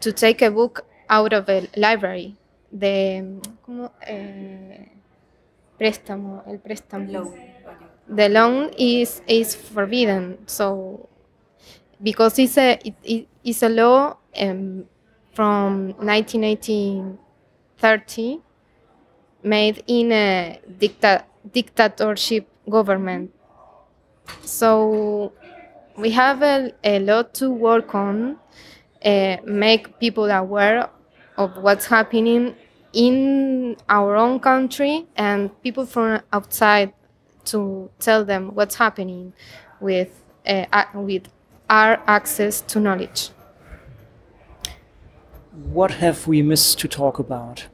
to 0.00 0.12
take 0.12 0.42
a 0.42 0.50
book 0.50 0.84
out 1.08 1.32
of 1.32 1.48
a 1.48 1.68
library. 1.76 2.36
The 2.70 3.40
¿cómo? 3.64 3.92
Eh, 4.06 4.88
préstamo, 5.78 6.42
el 6.46 6.58
préstamo. 6.58 7.10
Loan. 7.10 7.47
The 8.08 8.28
loan 8.28 8.70
is 8.78 9.20
is 9.26 9.54
forbidden. 9.54 10.38
So 10.46 11.08
because 12.02 12.38
it's 12.38 12.56
a 12.58 12.78
it, 12.84 12.94
it, 13.04 13.28
it's 13.44 13.62
a 13.62 13.68
law 13.68 14.16
um, 14.40 14.84
from 15.34 15.94
1930 16.00 18.40
made 19.42 19.82
in 19.86 20.12
a 20.12 20.60
dicta- 20.78 21.24
dictatorship 21.52 22.46
government. 22.70 23.32
So 24.42 25.32
we 25.96 26.10
have 26.12 26.42
a, 26.42 26.72
a 26.84 26.98
lot 27.00 27.34
to 27.34 27.50
work 27.50 27.94
on, 27.94 28.38
uh, 29.04 29.36
make 29.44 29.98
people 29.98 30.30
aware 30.30 30.88
of 31.36 31.56
what's 31.58 31.86
happening 31.86 32.54
in 32.92 33.76
our 33.88 34.16
own 34.16 34.40
country 34.40 35.06
and 35.16 35.50
people 35.62 35.86
from 35.86 36.20
outside 36.32 36.92
to 37.50 37.90
tell 37.98 38.24
them 38.24 38.54
what's 38.54 38.76
happening 38.76 39.32
with 39.80 40.22
uh, 40.46 40.84
with 40.94 41.28
our 41.68 42.02
access 42.06 42.60
to 42.62 42.80
knowledge. 42.80 43.30
What 45.52 45.90
have 45.92 46.26
we 46.26 46.42
missed 46.42 46.78
to 46.80 46.88
talk 46.88 47.18
about? 47.18 47.66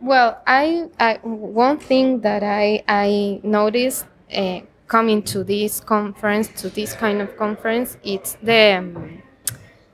Well, 0.00 0.40
I, 0.46 0.88
I 0.98 1.18
one 1.22 1.78
thing 1.78 2.20
that 2.20 2.42
I 2.42 2.82
I 2.88 3.40
noticed 3.42 4.06
uh, 4.32 4.60
coming 4.86 5.22
to 5.24 5.44
this 5.44 5.80
conference, 5.80 6.48
to 6.62 6.70
this 6.70 6.94
kind 6.94 7.20
of 7.20 7.36
conference, 7.36 7.98
it's 8.02 8.36
the 8.42 8.78
um, 8.78 9.22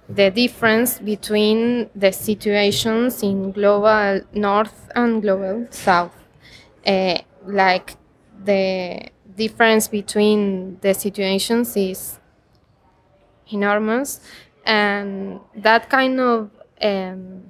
the 0.09 0.31
difference 0.31 0.99
between 0.99 1.89
the 1.95 2.13
situations 2.13 3.23
in 3.23 3.53
global 3.53 4.21
north 4.33 4.91
and 4.95 5.23
global 5.23 5.67
south. 5.71 6.15
Uh, 6.87 7.19
like 7.47 7.97
the 8.45 9.09
difference 9.37 9.89
between 9.89 10.79
the 10.81 10.95
situations 10.95 11.77
is 11.77 12.19
enormous, 13.49 14.21
and 14.65 15.41
that 15.57 15.89
kind 15.91 16.21
of 16.21 16.51
um, 16.83 17.43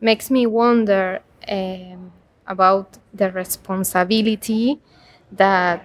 makes 0.00 0.30
me 0.30 0.46
wonder 0.46 1.20
um, 1.48 2.12
about 2.46 2.98
the 3.12 3.30
responsibility 3.32 4.80
that 5.32 5.84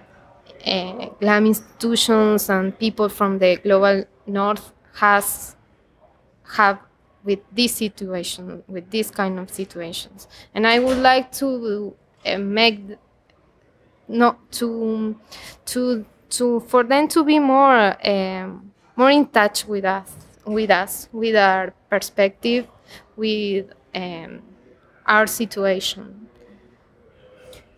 uh, 0.66 1.06
GLAM 1.20 1.46
institutions 1.46 2.48
and 2.50 2.78
people 2.78 3.08
from 3.08 3.38
the 3.38 3.56
global 3.56 4.04
north 4.26 4.72
has 4.94 5.56
have 6.52 6.78
with 7.24 7.40
this 7.52 7.74
situation, 7.74 8.62
with 8.66 8.90
this 8.90 9.10
kind 9.10 9.38
of 9.38 9.50
situations. 9.50 10.26
And 10.54 10.66
I 10.66 10.78
would 10.78 10.98
like 10.98 11.32
to 11.32 11.94
uh, 12.24 12.38
make 12.38 12.80
not 14.08 14.50
to 14.52 15.16
to 15.66 16.04
to 16.30 16.60
for 16.60 16.82
them 16.82 17.08
to 17.08 17.24
be 17.24 17.38
more 17.38 17.96
um, 18.06 18.72
more 18.96 19.10
in 19.10 19.26
touch 19.26 19.66
with 19.66 19.84
us, 19.84 20.16
with 20.44 20.70
us, 20.70 21.08
with 21.12 21.36
our 21.36 21.72
perspective, 21.88 22.66
with 23.16 23.70
um, 23.94 24.42
our 25.06 25.26
situation. 25.26 26.28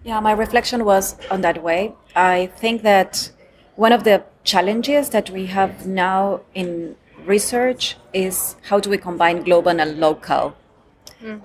Yeah, 0.04 0.18
my 0.20 0.32
reflection 0.32 0.84
was 0.84 1.16
on 1.30 1.42
that 1.42 1.62
way. 1.62 1.94
I 2.16 2.46
think 2.56 2.82
that 2.82 3.30
one 3.76 3.92
of 3.92 4.02
the 4.04 4.24
challenges 4.42 5.10
that 5.10 5.30
we 5.30 5.46
have 5.46 5.86
now 5.86 6.40
in 6.54 6.96
research 7.26 7.96
is 8.12 8.56
how 8.62 8.80
do 8.80 8.90
we 8.90 8.98
combine 8.98 9.42
global 9.42 9.80
and 9.80 9.98
local 9.98 10.54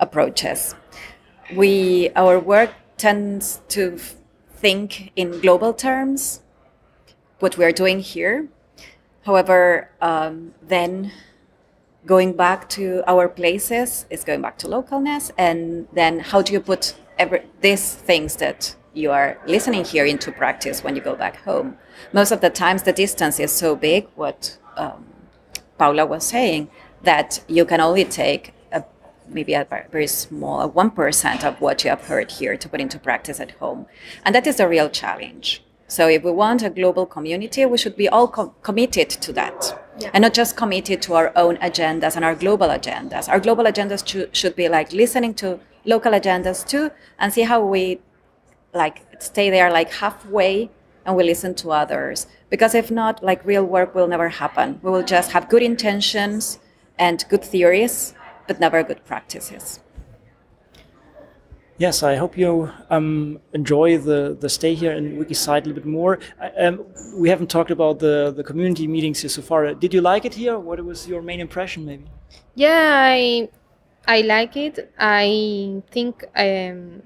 approaches. 0.00 0.74
We 1.54 2.10
our 2.16 2.38
work 2.38 2.70
tends 2.96 3.60
to 3.68 3.98
think 4.50 5.12
in 5.16 5.40
global 5.40 5.72
terms, 5.72 6.42
what 7.38 7.56
we 7.56 7.64
are 7.64 7.72
doing 7.72 8.00
here. 8.00 8.48
However, 9.24 9.90
um, 10.00 10.54
then 10.62 11.12
going 12.06 12.32
back 12.34 12.68
to 12.70 13.02
our 13.06 13.28
places 13.28 14.06
is 14.10 14.24
going 14.24 14.40
back 14.40 14.56
to 14.58 14.66
localness 14.66 15.30
and 15.36 15.86
then 15.92 16.20
how 16.20 16.40
do 16.40 16.52
you 16.52 16.60
put 16.60 16.94
every, 17.18 17.42
these 17.60 17.94
things 17.94 18.36
that 18.36 18.74
you 18.94 19.10
are 19.10 19.36
listening 19.46 19.84
here 19.84 20.06
into 20.06 20.32
practice 20.32 20.82
when 20.82 20.96
you 20.96 21.02
go 21.02 21.14
back 21.14 21.36
home 21.42 21.76
most 22.12 22.30
of 22.30 22.40
the 22.40 22.48
times 22.48 22.84
the 22.84 22.92
distance 22.92 23.38
is 23.38 23.52
so 23.52 23.76
big 23.76 24.06
what 24.14 24.56
um, 24.76 25.04
paula 25.78 26.04
was 26.06 26.24
saying 26.24 26.68
that 27.02 27.42
you 27.48 27.64
can 27.64 27.80
only 27.80 28.04
take 28.04 28.52
a, 28.72 28.84
maybe 29.28 29.54
a 29.54 29.66
very 29.90 30.06
small 30.06 30.60
a 30.60 30.68
1% 30.68 31.44
of 31.44 31.60
what 31.60 31.84
you 31.84 31.90
have 31.90 32.06
heard 32.06 32.30
here 32.32 32.56
to 32.56 32.68
put 32.68 32.80
into 32.80 32.98
practice 32.98 33.40
at 33.40 33.52
home. 33.52 33.86
And 34.24 34.34
that 34.34 34.46
is 34.46 34.60
a 34.60 34.68
real 34.68 34.88
challenge. 34.88 35.62
So 35.86 36.08
if 36.08 36.22
we 36.22 36.32
want 36.32 36.62
a 36.62 36.70
global 36.70 37.06
community 37.06 37.64
we 37.64 37.78
should 37.78 37.96
be 37.96 38.08
all 38.08 38.28
co- 38.28 38.54
committed 38.62 39.08
to 39.10 39.32
that. 39.34 39.58
And 40.12 40.22
not 40.22 40.34
just 40.34 40.56
committed 40.56 41.02
to 41.02 41.14
our 41.14 41.32
own 41.34 41.56
agendas 41.56 42.14
and 42.14 42.24
our 42.24 42.34
global 42.34 42.68
agendas. 42.68 43.28
Our 43.28 43.40
global 43.40 43.64
agendas 43.64 44.04
choo- 44.04 44.28
should 44.32 44.54
be 44.54 44.68
like 44.68 44.92
listening 44.92 45.34
to 45.34 45.58
local 45.84 46.12
agendas 46.12 46.66
too, 46.66 46.90
and 47.18 47.32
see 47.32 47.42
how 47.42 47.64
we 47.64 48.00
like 48.74 49.02
stay 49.18 49.50
there 49.50 49.70
like 49.72 49.90
halfway 49.94 50.70
and 51.08 51.16
we 51.16 51.24
listen 51.24 51.54
to 51.54 51.70
others. 51.70 52.26
Because 52.50 52.74
if 52.74 52.90
not, 52.90 53.24
like 53.24 53.44
real 53.44 53.64
work 53.64 53.94
will 53.94 54.06
never 54.06 54.28
happen. 54.28 54.78
We 54.82 54.90
will 54.90 55.02
just 55.02 55.32
have 55.32 55.48
good 55.48 55.62
intentions 55.62 56.60
and 56.98 57.24
good 57.30 57.42
theories, 57.42 58.14
but 58.46 58.60
never 58.60 58.82
good 58.82 59.04
practices. 59.06 59.80
Yes, 61.78 62.02
I 62.02 62.16
hope 62.16 62.36
you 62.36 62.70
um, 62.90 63.40
enjoy 63.54 63.98
the, 63.98 64.36
the 64.38 64.48
stay 64.48 64.74
here 64.74 64.92
in 64.92 65.16
WikiCite 65.16 65.62
a 65.62 65.68
little 65.68 65.74
bit 65.74 65.86
more. 65.86 66.18
I, 66.40 66.48
um, 66.66 66.84
we 67.16 67.28
haven't 67.30 67.48
talked 67.48 67.70
about 67.70 68.00
the, 68.00 68.34
the 68.36 68.44
community 68.44 68.86
meetings 68.86 69.20
here 69.20 69.30
so 69.30 69.42
far. 69.42 69.72
Did 69.74 69.94
you 69.94 70.02
like 70.02 70.24
it 70.26 70.34
here? 70.34 70.58
What 70.58 70.84
was 70.84 71.08
your 71.08 71.22
main 71.22 71.40
impression, 71.40 71.86
maybe? 71.86 72.04
Yeah, 72.54 72.96
I 73.00 73.48
I 74.06 74.22
like 74.22 74.56
it. 74.56 74.92
I 74.98 75.82
think 75.90 76.24
um, 76.34 77.00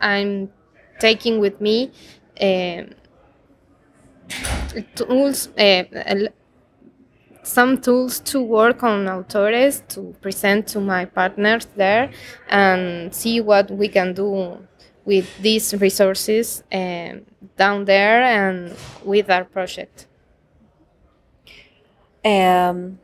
I'm 0.00 0.50
taking 1.00 1.40
with 1.40 1.60
me 1.60 1.90
tools, 4.94 5.48
uh, 5.58 5.84
some 7.42 7.80
tools 7.80 8.20
to 8.20 8.42
work 8.42 8.82
on 8.82 9.06
autores 9.06 9.86
to 9.88 10.14
present 10.20 10.66
to 10.68 10.80
my 10.80 11.04
partners 11.04 11.66
there 11.76 12.10
and 12.48 13.14
see 13.14 13.40
what 13.40 13.70
we 13.70 13.88
can 13.88 14.12
do 14.12 14.58
with 15.04 15.26
these 15.38 15.74
resources 15.80 16.62
um, 16.72 17.22
down 17.56 17.84
there 17.86 18.22
and 18.22 18.76
with 19.04 19.30
our 19.30 19.44
project. 19.44 20.06
Um, 22.24 22.98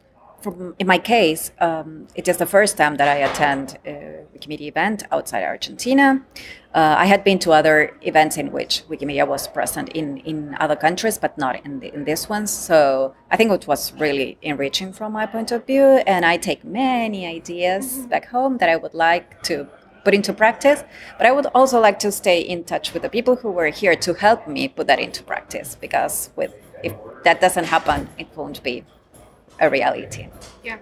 from, 0.45 0.75
in 0.79 0.87
my 0.87 0.99
case, 0.99 1.51
um, 1.59 2.07
it 2.15 2.29
is 2.29 2.37
the 2.37 2.47
first 2.47 2.77
time 2.77 2.97
that 2.99 3.09
I 3.09 3.17
attend 3.29 3.79
a 3.87 4.25
Wikimedia 4.35 4.69
event 4.69 5.03
outside 5.11 5.43
Argentina. 5.43 6.07
Uh, 6.75 6.95
I 6.99 7.07
had 7.07 7.25
been 7.25 7.39
to 7.41 7.53
other 7.53 7.97
events 8.03 8.37
in 8.37 8.53
which 8.53 8.85
Wikimedia 8.89 9.27
was 9.27 9.49
present 9.49 9.89
in, 9.91 10.19
in 10.19 10.55
other 10.61 10.77
countries, 10.77 11.17
but 11.19 11.39
not 11.39 11.65
in, 11.65 11.81
the, 11.81 11.93
in 11.95 12.05
this 12.05 12.29
one. 12.29 12.47
So 12.47 13.15
I 13.31 13.37
think 13.37 13.51
it 13.53 13.67
was 13.67 13.93
really 13.95 14.37
enriching 14.43 14.93
from 14.93 15.13
my 15.13 15.27
point 15.27 15.51
of 15.51 15.67
view. 15.67 15.87
And 16.07 16.27
I 16.27 16.37
take 16.37 16.63
many 16.65 17.27
ideas 17.27 18.07
back 18.07 18.27
home 18.27 18.59
that 18.59 18.69
I 18.69 18.77
would 18.77 18.95
like 18.95 19.43
to 19.45 19.67
put 20.05 20.15
into 20.15 20.33
practice. 20.35 20.85
But 21.17 21.27
I 21.27 21.33
would 21.33 21.47
also 21.55 21.81
like 21.81 21.99
to 22.01 22.13
stay 22.13 22.41
in 22.41 22.65
touch 22.65 22.93
with 22.93 23.03
the 23.03 23.09
people 23.09 23.37
who 23.37 23.51
were 23.51 23.69
here 23.69 23.97
to 23.97 24.13
help 24.13 24.47
me 24.47 24.69
put 24.69 24.87
that 24.89 24.99
into 24.99 25.23
practice, 25.23 25.77
because 25.81 26.31
with 26.37 26.53
if 26.83 26.93
that 27.25 27.41
doesn't 27.41 27.65
happen, 27.65 28.09
it 28.19 28.29
won't 28.37 28.63
be 28.63 28.85
a 29.61 29.71
reality. 29.71 30.29
Yeah. 30.63 30.79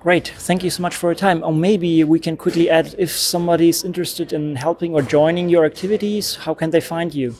Great. 0.00 0.28
Thank 0.36 0.62
you 0.62 0.70
so 0.70 0.82
much 0.82 0.94
for 0.94 1.08
your 1.08 1.14
time. 1.14 1.42
Or 1.42 1.52
maybe 1.52 2.04
we 2.04 2.18
can 2.18 2.36
quickly 2.36 2.68
add 2.68 2.94
if 2.98 3.10
somebody 3.10 3.68
is 3.68 3.84
interested 3.84 4.32
in 4.32 4.56
helping 4.56 4.94
or 4.94 5.02
joining 5.02 5.48
your 5.48 5.64
activities, 5.64 6.36
how 6.36 6.54
can 6.54 6.70
they 6.70 6.80
find 6.80 7.14
you? 7.14 7.34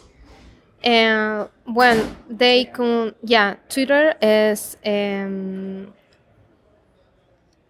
Uh, 0.85 1.47
well, 1.67 2.11
they 2.29 2.65
can, 2.65 3.15
yeah, 3.23 3.57
Twitter 3.69 4.15
is 4.21 4.77
um, 4.85 5.93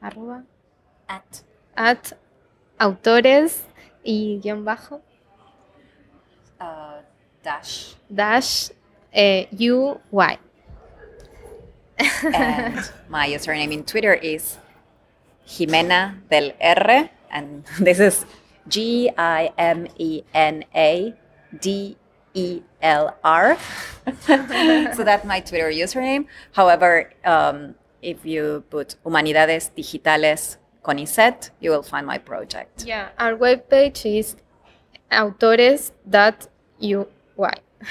arroba 0.02 0.44
At 1.08 1.42
at 1.76 2.12
autores 2.78 3.64
y 4.04 4.40
guión 4.42 4.64
bajo 4.64 5.00
uh, 6.60 7.02
dash 7.42 7.94
dash 8.08 8.70
eh, 9.12 9.46
uy. 9.52 10.38
And 12.32 12.90
my 13.08 13.28
username 13.28 13.72
in 13.72 13.84
Twitter 13.84 14.14
is 14.14 14.58
Gimena 15.46 16.16
del 16.30 16.52
R, 16.60 17.10
and 17.30 17.64
this 17.80 18.00
is 18.00 18.24
G 18.68 19.10
I 19.16 19.52
M 19.58 19.86
E 19.98 20.22
N 20.32 20.64
A 20.74 21.14
D 21.60 21.96
E 22.34 22.62
L 22.82 23.16
R. 23.22 23.56
so 24.26 25.04
that's 25.04 25.24
my 25.24 25.40
Twitter 25.40 25.70
username. 25.70 26.26
However, 26.52 27.12
um, 27.24 27.74
if 28.02 28.24
you 28.24 28.64
put 28.70 28.96
Humanidades 29.04 29.70
Digitales 29.74 30.58
CONICET, 30.82 31.50
you 31.60 31.70
will 31.70 31.82
find 31.82 32.06
my 32.06 32.18
project. 32.18 32.84
Yeah, 32.84 33.08
our 33.18 33.34
webpage 33.34 34.04
is 34.18 34.36
autores.uy. 35.10 36.44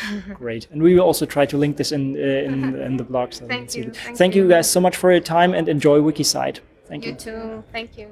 Great. 0.34 0.68
And 0.72 0.82
we 0.82 0.94
will 0.96 1.04
also 1.04 1.26
try 1.26 1.46
to 1.46 1.58
link 1.58 1.78
this 1.78 1.92
in 1.92 2.16
uh, 2.16 2.20
in, 2.20 2.76
in 2.88 2.98
the 2.98 3.04
blog. 3.04 3.34
So 3.34 3.48
Thank 3.48 3.76
you, 3.76 3.92
thank 3.92 4.18
Thank 4.18 4.36
you 4.36 4.44
you. 4.44 4.50
guys 4.50 4.70
so 4.70 4.80
much 4.80 4.96
for 4.96 5.12
your 5.12 5.22
time 5.22 5.54
and 5.54 5.68
enjoy 5.70 6.00
WikiCite. 6.00 6.60
Thank 6.88 7.06
You 7.06 7.12
you. 7.12 7.18
too. 7.18 7.64
Thank 7.72 7.98
you. 7.98 8.08